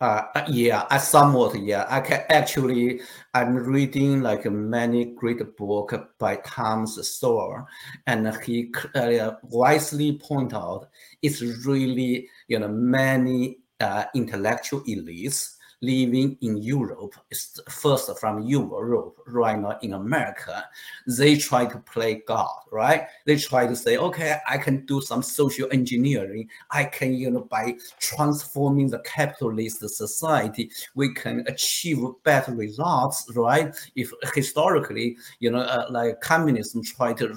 [0.01, 1.85] Uh, yeah, I somewhat, yeah.
[1.89, 3.01] I can actually,
[3.33, 7.67] I'm reading like many great book by Thomas Sowell,
[8.07, 10.87] and he uh, wisely point out
[11.21, 19.17] it's really, you know, many uh, intellectual elites living in Europe, is first from Europe,
[19.27, 20.65] right now in America,
[21.07, 23.07] they try to play God, right?
[23.25, 26.49] They try to say, okay, I can do some social engineering.
[26.71, 33.73] I can, you know, by transforming the capitalist society, we can achieve better results, right?
[33.95, 37.35] If historically, you know, uh, like communism tried to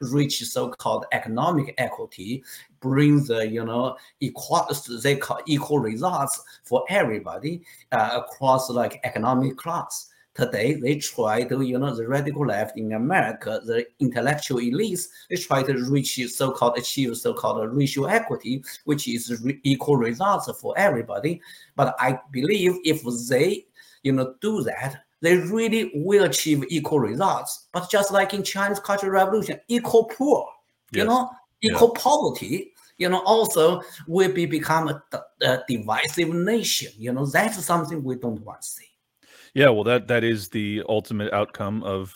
[0.00, 2.44] reach so-called economic equity,
[2.80, 4.66] bring the you know equal
[5.02, 7.62] they call equal results for everybody
[7.92, 10.08] uh, across like economic class.
[10.34, 15.36] Today they try to you know the radical left in america the intellectual elites they
[15.36, 21.38] try to reach so-called achieve so-called racial equity which is re- equal results for everybody.
[21.76, 23.66] But i believe if they
[24.02, 28.80] you know do that they really will achieve equal results but just like in chinese
[28.80, 30.46] cultural revolution equal poor
[30.92, 31.06] you Yes.
[31.06, 31.30] know
[31.62, 31.72] Yeah.
[31.72, 38.02] equal poverty you know also will be become a divisive nation you know that's something
[38.04, 38.86] we don't want to see
[39.54, 42.14] Yeah, well, that that is the ultimate outcome of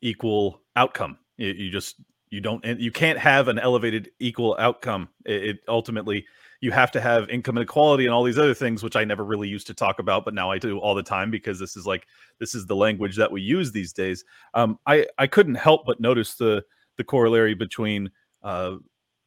[0.00, 1.18] equal outcome.
[1.36, 1.96] You, you just
[2.30, 5.08] you don't and you can't have an elevated equal outcome.
[5.24, 6.26] It, it ultimately
[6.60, 9.48] you have to have income inequality and all these other things, which I never really
[9.48, 12.06] used to talk about, but now I do all the time because this is like
[12.38, 14.24] this is the language that we use these days.
[14.54, 16.62] Um, I I couldn't help but notice the
[16.96, 18.10] the corollary between
[18.42, 18.76] uh,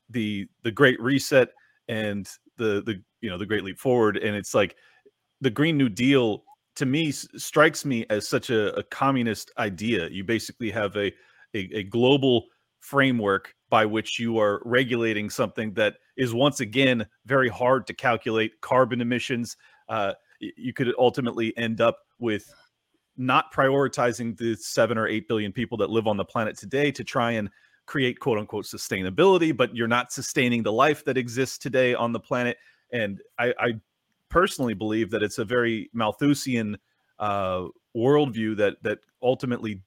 [0.10, 1.50] the the Great Reset
[1.88, 4.76] and the the you know the Great Leap Forward, and it's like
[5.42, 6.44] the Green New Deal
[6.76, 10.08] to me strikes me as such a, a communist idea.
[10.10, 11.12] You basically have a,
[11.56, 12.46] a a global
[12.80, 18.60] framework by which you are regulating something that is once again very hard to calculate
[18.62, 19.58] carbon emissions.
[19.90, 22.54] Uh, you could ultimately end up with
[23.18, 27.04] not prioritizing the seven or eight billion people that live on the planet today to
[27.04, 27.50] try and
[27.86, 32.20] create quote unquote sustainability, but you're not sustaining the life that exists today on the
[32.20, 32.58] planet.
[32.92, 33.74] And I, I
[34.30, 36.78] personally believe that it's a very Malthusian
[37.20, 39.82] uh, worldview that that ultimately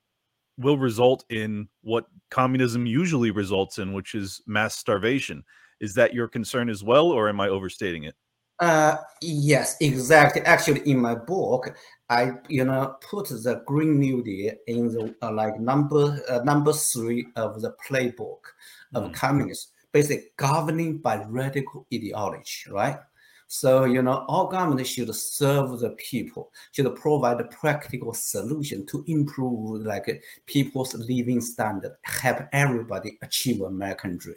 [0.58, 5.44] will result in what communism usually results in, which is mass starvation.
[5.80, 8.14] Is that your concern as well, or am I overstating it?
[8.58, 10.40] Uh, yes, exactly.
[10.42, 11.76] Actually, in my book,
[12.08, 16.72] I you know put the Green New Deal in the uh, like number uh, number
[16.72, 18.40] three of the playbook
[18.94, 22.96] of communists, basically governing by radical ideology, right?
[23.48, 29.04] So you know, all government should serve the people, should provide a practical solution to
[29.06, 34.36] improve like people's living standard, help everybody achieve American dream.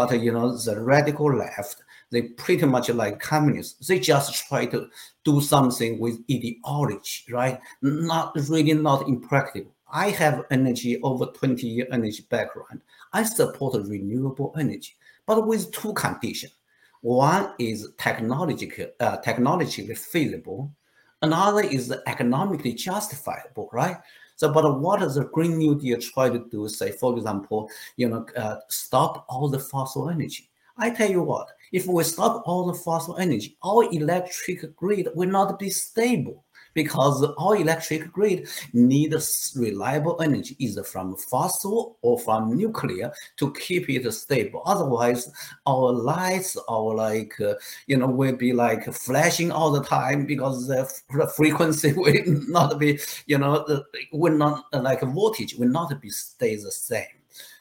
[0.00, 3.86] But you know, the radical left, they pretty much like communists.
[3.86, 4.88] They just try to
[5.24, 7.60] do something with ideology, right?
[7.82, 9.74] Not really not impractical.
[9.92, 12.80] I have energy over 20 year energy background.
[13.12, 14.96] I support renewable energy,
[15.26, 16.54] but with two conditions.
[17.02, 20.72] One is uh, technologically feasible.
[21.20, 23.98] Another is economically justifiable, right?
[24.40, 26.66] So, but what does the Green New Deal try to do?
[26.66, 27.68] Say, for example,
[27.98, 30.48] you know, uh, stop all the fossil energy.
[30.78, 35.28] I tell you what, if we stop all the fossil energy, our electric grid will
[35.28, 36.42] not be stable
[36.74, 43.88] because our electric grid needs reliable energy either from fossil or from nuclear to keep
[43.88, 44.62] it stable.
[44.66, 45.30] Otherwise,
[45.66, 47.54] our lights, are like, uh,
[47.86, 52.78] you know, will be like flashing all the time because the, the frequency will not
[52.78, 57.06] be, you know, will not, like voltage will not be stay the same.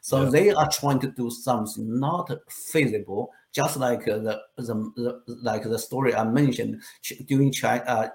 [0.01, 0.29] So Yeah.
[0.29, 5.63] they are trying to do something not feasible, just like uh, the, the, the like
[5.63, 6.81] the story I mentioned
[7.25, 7.83] during China.
[7.85, 8.07] Uh,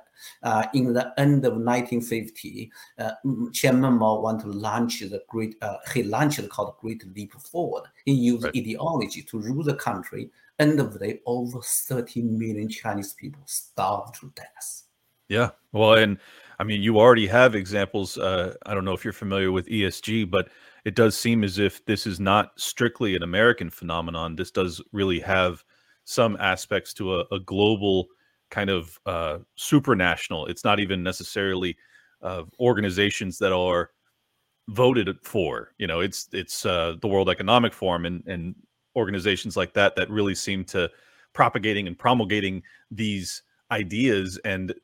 [0.42, 3.10] uh, in the end of 1950, uh,
[3.52, 5.56] Chairman Mao wanted to launch the great.
[5.60, 7.84] Uh, he launched called Great Leap Forward.
[8.04, 10.30] He used ideology to rule the country.
[10.58, 14.84] End of the day, over 30 million Chinese people starved to death.
[15.28, 15.50] Yeah.
[15.72, 16.18] Well, and
[16.60, 18.16] I mean, you already have examples.
[18.16, 20.48] Uh, I don't know if you're familiar with ESG, but
[20.84, 24.36] it does seem as if this is not strictly an American phenomenon.
[24.36, 25.64] This does really have
[26.04, 28.08] some aspects to a, a global
[28.50, 30.48] kind of uh, supranational.
[30.48, 31.76] It's not even necessarily
[32.22, 33.90] uh, organizations that are
[34.68, 35.72] voted for.
[35.78, 38.54] You know, it's it's uh, the World Economic Forum and and
[38.96, 40.90] organizations like that that really seem to
[41.32, 44.74] propagating and promulgating these ideas and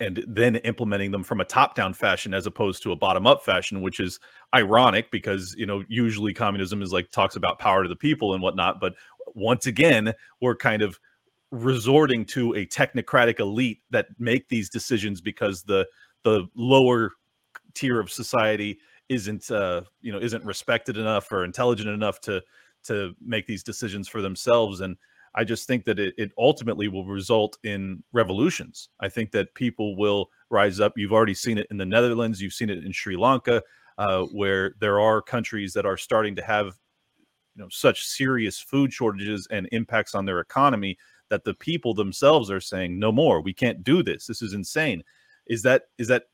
[0.00, 4.00] and then implementing them from a top-down fashion as opposed to a bottom-up fashion, which
[4.00, 4.20] is
[4.54, 8.42] ironic because you know usually communism is like talks about power to the people and
[8.42, 8.94] whatnot, but
[9.34, 10.98] once again we're kind of
[11.50, 15.86] resorting to a technocratic elite that make these decisions because the
[16.24, 17.12] the lower
[17.74, 18.78] tier of society
[19.08, 22.42] isn't uh you know isn't respected enough or intelligent enough to
[22.84, 24.80] to make these decisions for themselves.
[24.80, 24.96] And
[25.34, 28.88] i just think that it, it ultimately will result in revolutions.
[29.00, 30.94] I think that people will rise up.
[30.96, 32.40] You've already seen it in the netherlands.
[32.40, 33.62] You've seen it in sri lanka
[33.98, 36.76] uh, where there are countries that are starting to have
[37.56, 40.96] you know such serious food shortages and impacts on their economy
[41.28, 43.42] that the people themselves are saying no more.
[43.42, 44.26] We can't do this.
[44.26, 45.02] This is insane.
[45.46, 46.24] Is that is that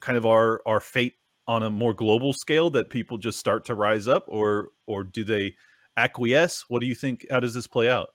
[0.00, 1.14] kind of our our fate
[1.48, 5.24] on a more global scale that people just start to rise up or or do
[5.24, 5.54] they
[5.96, 6.64] acquiesce?
[6.68, 8.10] What do you think how does this play out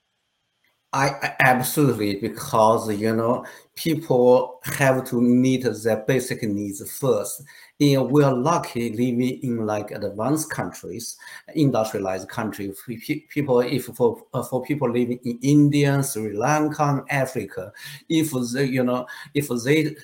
[0.94, 7.44] I absolutely because you know people have to meet their basic needs first.
[7.80, 11.16] And we're lucky living in like advanced countries,
[11.56, 12.78] industrialized countries.
[12.86, 17.72] Pe- pe- People, if for uh, for people living in India, Sri Lanka, Africa,
[18.10, 19.96] if they you know if they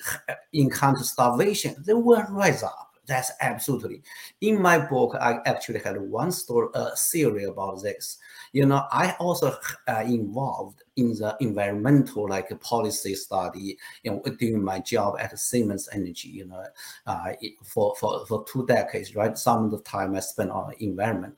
[0.52, 2.94] encounter starvation, they will rise up.
[3.06, 4.02] That's absolutely.
[4.42, 8.18] In my book, I actually had one story, uh, theory about this.
[8.52, 13.78] You know, I also uh, involved in the environmental like policy study.
[14.02, 16.28] You know, doing my job at Siemens Energy.
[16.28, 16.64] You know,
[17.06, 17.32] uh,
[17.64, 19.36] for for for two decades, right?
[19.36, 21.36] Some of the time I spent on environment.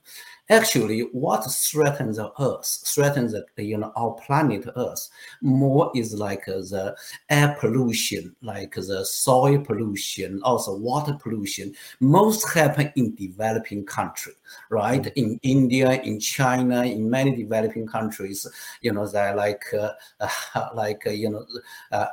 [0.51, 5.09] Actually, what threatens the Earth, threatens the, you know our planet Earth,
[5.41, 6.97] more is like uh, the
[7.29, 11.73] air pollution, like the soil pollution, also water pollution.
[12.01, 14.33] Most happen in developing country,
[14.71, 15.07] right?
[15.15, 18.45] In India, in China, in many developing countries,
[18.83, 21.47] you know, they're like uh, uh, like uh, you know,
[21.93, 22.07] uh,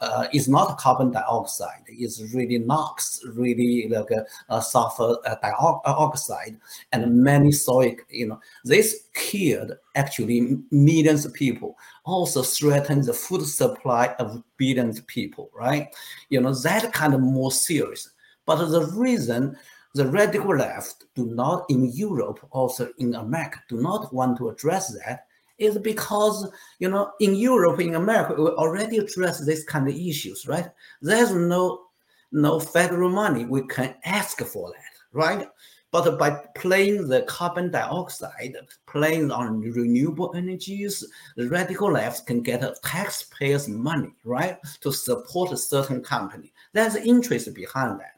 [0.00, 4.10] uh, it's not carbon dioxide, it's really NOx, really like
[4.48, 6.56] a sulfur uh, dioxide,
[6.92, 11.76] and many soil, you know, this killed actually millions of people.
[12.04, 15.88] Also threatened the food supply of billions of people, right?
[16.28, 18.10] You know, that kind of more serious.
[18.44, 19.56] But the reason
[19.94, 24.94] the radical left do not in Europe, also in America, do not want to address
[25.04, 25.26] that
[25.58, 30.46] is because you know in Europe, in America, we already address this kind of issues,
[30.46, 30.68] right?
[31.00, 31.86] There's no
[32.32, 35.48] no federal money we can ask for that, right?
[35.96, 38.54] But by playing the carbon dioxide,
[38.86, 41.02] playing on renewable energies,
[41.36, 46.52] the radical left can get taxpayers' money, right, to support a certain company.
[46.74, 48.12] There's interest behind that.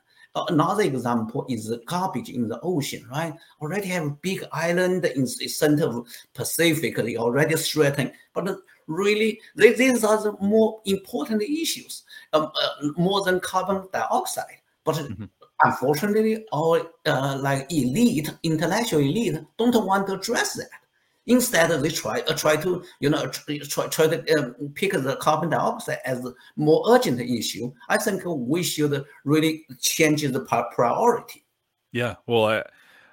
[0.48, 3.34] Another example is the garbage in the ocean, right?
[3.62, 9.40] Already have a big island in the center of Pacific, they already threatened, but really,
[9.54, 12.02] these are the more important issues,
[12.32, 14.62] um, uh, more than carbon dioxide.
[14.82, 15.06] But
[15.62, 20.68] unfortunately, our uh, like elite, intellectual elite, don't want to address that.
[21.26, 25.50] Instead, they try uh, try to you know try, try to um, pick the carbon
[25.50, 27.70] dioxide as a more urgent issue.
[27.88, 30.40] I think we should really change the
[30.74, 31.44] priority.
[31.92, 32.64] Yeah, well, I,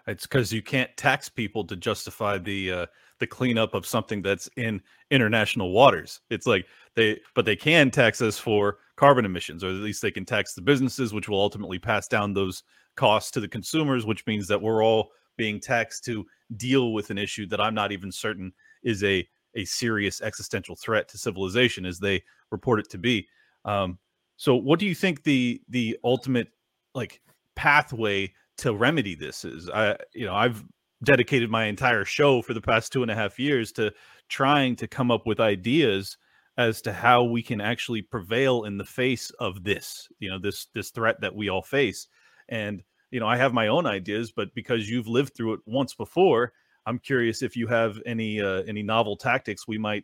[0.07, 2.85] it's because you can't tax people to justify the uh,
[3.19, 4.81] the cleanup of something that's in
[5.11, 6.21] international waters.
[6.29, 6.65] It's like
[6.95, 10.53] they, but they can tax us for carbon emissions, or at least they can tax
[10.53, 12.63] the businesses, which will ultimately pass down those
[12.95, 16.25] costs to the consumers, which means that we're all being taxed to
[16.57, 21.07] deal with an issue that I'm not even certain is a a serious existential threat
[21.07, 22.21] to civilization as they
[22.51, 23.25] report it to be.
[23.63, 23.97] Um,
[24.37, 26.49] so, what do you think the the ultimate
[26.93, 27.21] like
[27.55, 29.69] pathway to remedy this is?
[29.69, 30.63] I you know I've
[31.03, 33.91] dedicated my entire show for the past two and a half years to
[34.29, 36.17] trying to come up with ideas
[36.57, 40.67] as to how we can actually prevail in the face of this you know this
[40.73, 42.07] this threat that we all face
[42.49, 42.83] and
[43.15, 46.51] you know, I have my own ideas, but because you've lived through it once before,
[46.85, 50.03] I'm curious if you have any uh, any novel tactics we might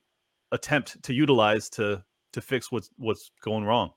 [0.54, 3.92] attempt to utilize to to fix what's what's going wrong.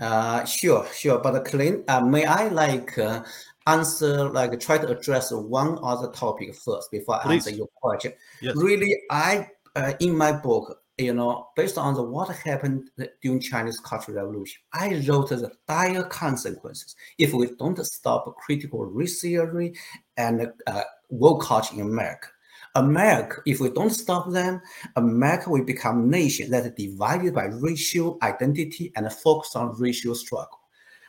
[0.00, 1.20] Uh, sure, sure.
[1.20, 3.22] But Clint, uh, may I like uh,
[3.66, 8.12] answer, like try to address one other topic first before I answer your question?
[8.40, 8.56] Yes.
[8.56, 12.90] Really, I uh, in my book, you know, based on the what happened
[13.22, 19.20] during Chinese Cultural Revolution, I wrote the dire consequences if we don't stop critical race
[19.20, 19.74] theory
[20.16, 22.28] and uh, woke culture in America.
[22.76, 24.60] America, if we don't stop them,
[24.96, 30.14] America will become a nation that is divided by racial identity and focus on racial
[30.14, 30.58] struggle.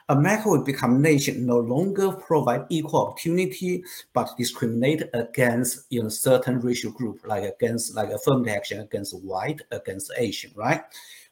[0.09, 3.83] America will become nation no longer provide equal opportunity,
[4.13, 9.61] but discriminate against you know certain racial group, like against like affirmative action against white,
[9.71, 10.81] against Asian, right?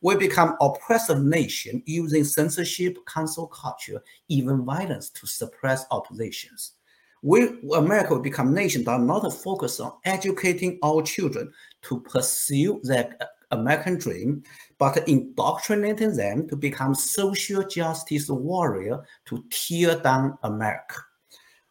[0.02, 6.74] We become oppressive nation using censorship, cancel culture, even violence to suppress oppositions.
[7.22, 13.16] We America will become nation that not focus on educating our children to pursue their
[13.54, 14.44] American dream,
[14.78, 20.96] but indoctrinating them to become social justice warrior to tear down America.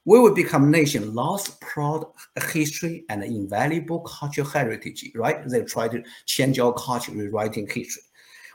[0.05, 2.07] We will become nation lost proud
[2.51, 5.47] history and invaluable cultural heritage, right?
[5.49, 8.03] They try to change our culture, rewriting history.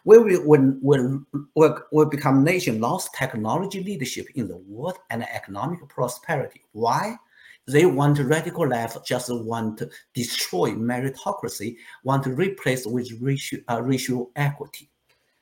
[0.03, 1.25] We will, when, when,
[1.55, 6.63] will, will become nation lost technology leadership in the world and economic prosperity.
[6.71, 7.15] Why?
[7.67, 13.81] They want radical left just want to destroy meritocracy, want to replace with racial, uh,
[13.81, 14.89] racial equity.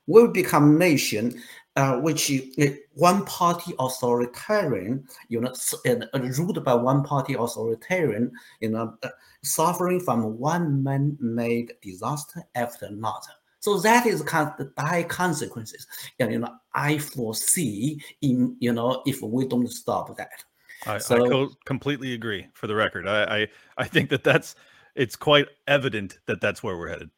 [0.08, 1.42] Will become nation
[1.76, 5.54] uh, which uh, one party authoritarian, you know,
[6.38, 9.10] ruled by one party authoritarian, you know, uh,
[9.44, 13.34] suffering from one man-made disaster after another.
[13.60, 15.88] So that is kind of the dire consequences.
[16.20, 20.44] And, you know, I foresee in, you know, if we don't stop that.
[20.86, 22.48] I, So- I co- completely agree.
[22.54, 23.48] For the record, I, I
[23.78, 24.56] I think that that's
[24.96, 27.10] it's quite evident that that's where we're headed.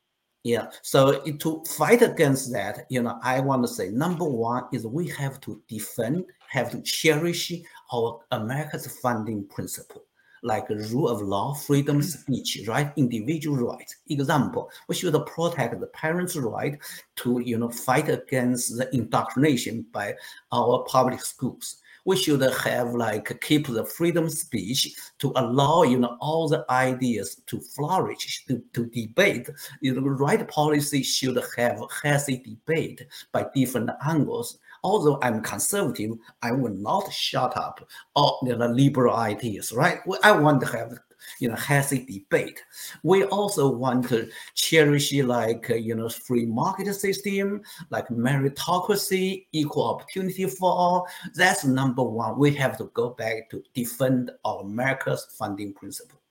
[0.44, 0.69] Yeah.
[0.81, 5.10] So to fight against that, you know, I want to say number one is we
[5.10, 7.52] have to defend, have to cherish
[7.91, 10.03] our America's founding principle,
[10.44, 12.18] like rule of law, freedom of mm.
[12.18, 13.98] speech, right, individual rights.
[14.10, 16.80] Example, we should protect the parents' right
[17.18, 20.15] to, you know, fight against the indoctrination by
[20.53, 26.17] our public schools we should have like keep the freedom speech to allow you know
[26.21, 29.49] all the ideas to flourish to, to debate.
[29.81, 34.57] You know right policy should have healthy debate by different angles.
[34.84, 36.11] Although i'm conservative
[36.43, 37.85] i will not shut up
[38.15, 39.99] all the liberal ideas right?
[40.23, 40.97] I want to have
[41.39, 42.63] you know healthy debate.
[43.03, 50.45] We also want to cherish like you know free market system like meritocracy equal opportunity
[50.45, 51.07] for all.
[51.35, 52.37] That's number one.
[52.37, 56.21] We have to go back to defend our america's funding principle.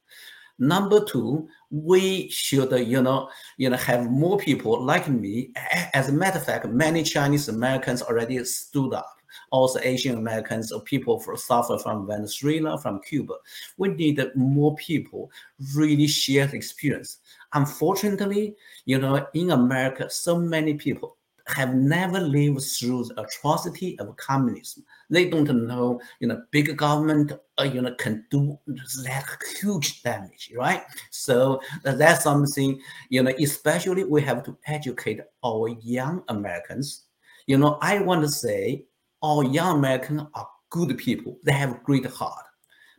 [0.59, 3.29] Number two we should you know
[3.59, 5.51] you know have more people like me.
[5.93, 9.17] As a matter of fact many chinese americans already stood up
[9.51, 13.35] also asian americans or people for suffer from venezuela from cuba
[13.77, 15.31] we need more people
[15.75, 17.19] really share the experience
[17.53, 18.55] unfortunately
[18.85, 21.17] you know in america so many people
[21.49, 24.85] have never lived through the atrocity of communism.
[25.11, 29.25] They don't know, you know, big government, uh, you know, can do that
[29.61, 30.83] huge damage, right?
[31.11, 37.05] So uh, that's something, you know, especially we have to educate our young Americans.
[37.47, 38.85] You know, I want to say
[39.23, 41.39] our young Americans are good people.
[41.45, 42.47] They have great heart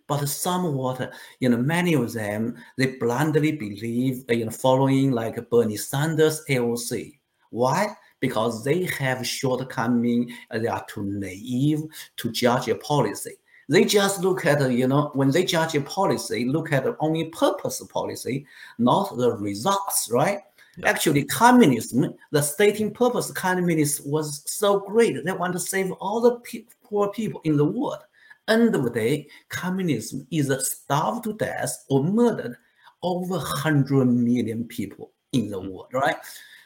[0.07, 5.49] but somewhat, you know, many of them they blindly believe, uh, you know, following like
[5.49, 7.19] Bernie Sanders AOC.
[7.49, 7.89] Why?
[8.19, 11.83] Because they have shortcoming, uh, they are too naive
[12.17, 13.33] to judge a policy.
[13.69, 17.83] They just look at, you know, when they judge a policy, look at only purpose
[17.89, 18.45] policy,
[18.77, 20.39] not the results, right?
[20.85, 25.23] Actually, communism, the stating purpose of communism was so great.
[25.23, 27.99] They want to save all the pe- poor people in the world.
[28.47, 32.55] End of the day, communism is starved to death or murdered
[33.03, 36.17] over 100 million people in the world, right?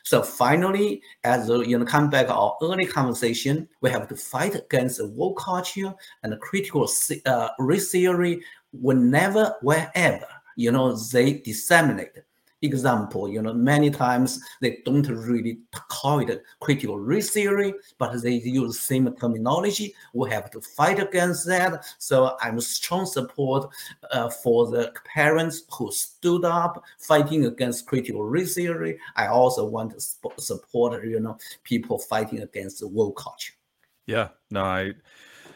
[0.03, 4.97] So finally, as you know, come back our early conversation, we have to fight against
[4.97, 5.93] the woke culture
[6.23, 6.89] and the critical
[7.25, 8.43] uh, race theory
[8.73, 12.11] whenever, wherever, you know, they disseminate.
[12.63, 18.33] Example, you know, many times they don't really call it critical race theory, but they
[18.33, 19.95] use the same terminology.
[20.13, 21.83] We have to fight against that.
[21.97, 23.71] So I'm strong support
[24.11, 28.99] uh, for the parents who stood up fighting against critical race theory.
[29.15, 33.53] I also want to sp- support, you know, people fighting against the woke culture.
[34.05, 34.93] Yeah, no, I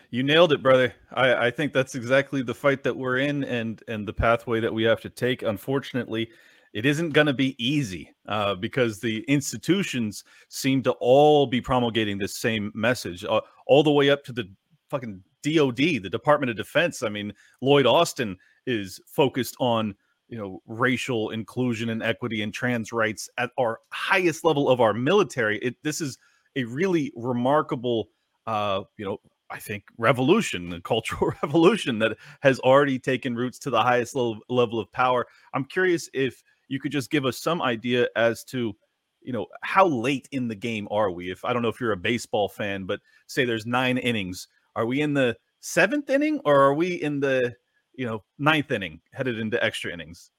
[0.10, 0.94] you nailed it, brother.
[1.12, 4.74] I, I think that's exactly the fight that we're in and and the pathway that
[4.74, 5.42] we have to take.
[5.44, 6.30] Unfortunately,
[6.76, 12.18] it isn't going to be easy uh, because the institutions seem to all be promulgating
[12.18, 14.44] this same message, uh, all the way up to the
[14.90, 17.02] fucking DOD, the Department of Defense.
[17.02, 18.38] I mean, Lloyd Austin
[18.68, 19.96] is focused on
[20.28, 24.94] you know racial inclusion and equity and trans rights at our highest level of our
[24.94, 25.60] military.
[25.60, 26.18] It this is
[26.58, 28.10] a really remarkable,
[28.48, 29.20] uh, you know,
[29.50, 34.40] I think revolution, a cultural revolution that has already taken roots to the highest level,
[34.50, 35.26] level of power.
[35.54, 38.76] I'm curious if you could just give us some idea as to
[39.22, 41.32] you know how late in the game are we?
[41.32, 44.86] If i don't know if you're a baseball fan but say there's nine innings are
[44.86, 47.54] we in the seventh inning or are we in the
[47.96, 50.32] you know ninth inning headed into extra innings?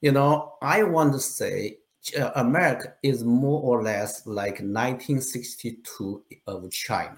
[0.00, 1.78] You know i want to say
[2.18, 7.16] uh, america is more or less like 1962 of china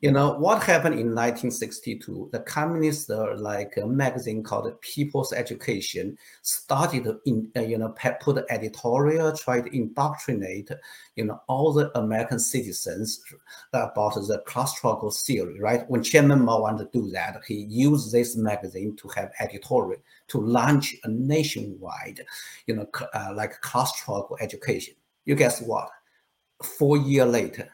[0.00, 2.30] you know what happened in 1962?
[2.32, 8.44] The communist uh, like a magazine called People's Education started in, uh, you know put
[8.50, 10.70] editorial, tried to indoctrinate
[11.16, 13.22] you know all the American citizens
[13.72, 15.60] about the class struggle theory.
[15.60, 20.00] Right when Chairman Mao wanted to do that, he used this magazine to have editorial
[20.28, 22.20] to launch a nationwide
[22.66, 24.94] you know uh, like class struggle education.
[25.24, 25.90] You guess what?
[26.62, 27.68] Four year later,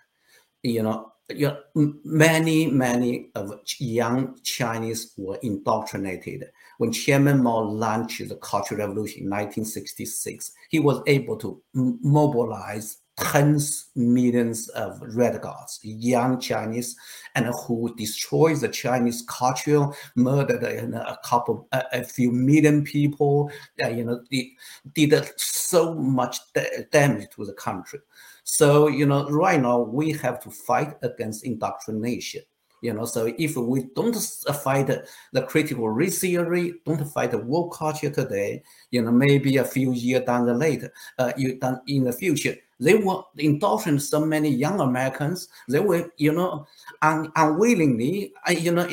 [0.63, 6.45] you know you know, many, many of young Chinese were indoctrinated.
[6.79, 13.87] When Chairman Mao launched the Cultural Revolution in 1966, he was able to mobilize tens
[13.97, 16.95] millions of red guards, young Chinese,
[17.35, 19.87] and who destroyed the Chinese culture,
[20.17, 23.51] murdered you know, a couple, a, a few million people.
[23.83, 24.47] uh, you know, did,
[24.93, 28.01] did so much da- damage to the country.
[28.49, 32.43] So, you know, right now we have to fight against indoctrination.
[32.83, 34.15] You know, so if we don't
[34.63, 34.87] fight
[35.33, 39.93] the critical race theory, don't fight the woke culture today, you know, maybe a few
[39.93, 44.51] years down the later, uh, you down in the future, they will indoctrinate so many
[44.51, 45.49] young Americans.
[45.69, 46.67] They will, you know,
[47.03, 48.87] un- unwillingly, uh, you know,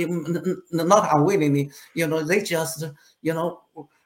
[0.72, 2.86] not unwillingly, you know, they just,
[3.22, 3.62] you know,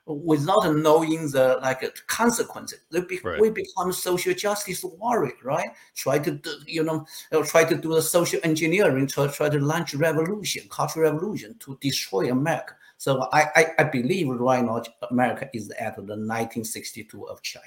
[0.07, 3.39] without knowing the like consequences, they be, Right.
[3.41, 5.69] we become social justice warrior, right?
[5.95, 9.59] Try to, do, you know, uh, try to do the social engineering, try, try to
[9.59, 12.75] launch revolution, cultural revolution to destroy America.
[12.97, 14.81] So I, I, I believe right now
[15.11, 17.65] America is at the 1962 of China,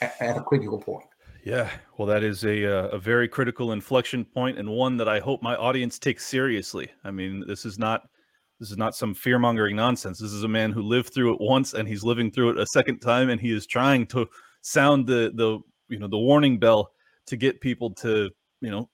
[0.00, 1.06] at, at a critical point.
[1.44, 5.20] Yeah, well, that is a uh, a very critical inflection point and one that I
[5.20, 6.90] hope my audience takes seriously.
[7.04, 8.08] I mean, this is not
[8.58, 10.18] this is not some fear mongering nonsense.
[10.18, 12.66] This is a man who lived through it once and he's living through it a
[12.66, 14.26] second time, and he is trying to
[14.62, 15.58] sound the the
[15.88, 16.90] you know the warning bell
[17.26, 18.30] to get people to
[18.60, 18.88] you know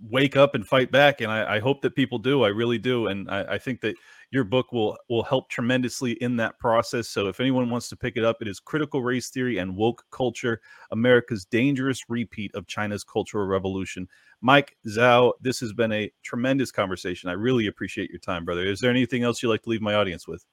[0.00, 1.20] wake up and fight back.
[1.20, 2.42] And I, I hope that people do.
[2.42, 3.96] I really do, and I, I think that
[4.30, 7.08] your book will will help tremendously in that process.
[7.08, 10.04] So if anyone wants to pick it up, it is Critical Race Theory and Woke
[10.10, 14.08] Culture: America's Dangerous Repeat of China's Cultural Revolution.
[14.40, 17.30] Mike Zhao, this has been a tremendous conversation.
[17.30, 18.66] I really appreciate your time, brother.
[18.66, 20.44] Is there anything else you'd like to leave my audience with?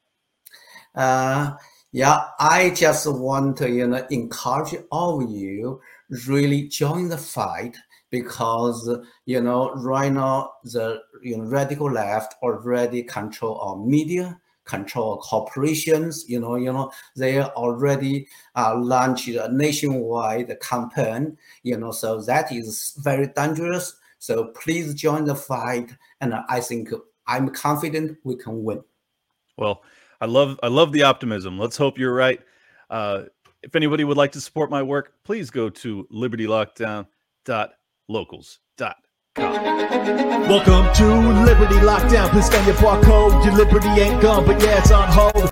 [0.96, 1.54] Uh,
[1.92, 5.82] yeah, I just want to, you know, encourage all of you
[6.28, 7.78] really join the fight
[8.14, 8.88] because,
[9.26, 16.24] you know, right now the you know radical left already control our media, control corporations.
[16.30, 21.36] You know, you know they already uh, launched a nationwide campaign.
[21.64, 23.96] You know, so that is very dangerous.
[24.20, 25.90] So please join the fight,
[26.22, 26.90] and I think
[27.26, 28.84] I'm confident we can win.
[29.58, 29.82] Well,
[30.22, 31.58] I love I love the optimism.
[31.58, 32.40] Let's hope you're right.
[32.92, 33.24] Uh,
[33.64, 36.08] if anybody would like to support my work, please go to
[38.10, 39.04] libertylockdown.locals.com.
[40.48, 41.06] Welcome to
[41.46, 42.30] Liberty Lockdown.
[42.30, 43.44] Please scan your barcode.
[43.46, 45.50] Your liberty ain't gone, but yeah, it's on hold.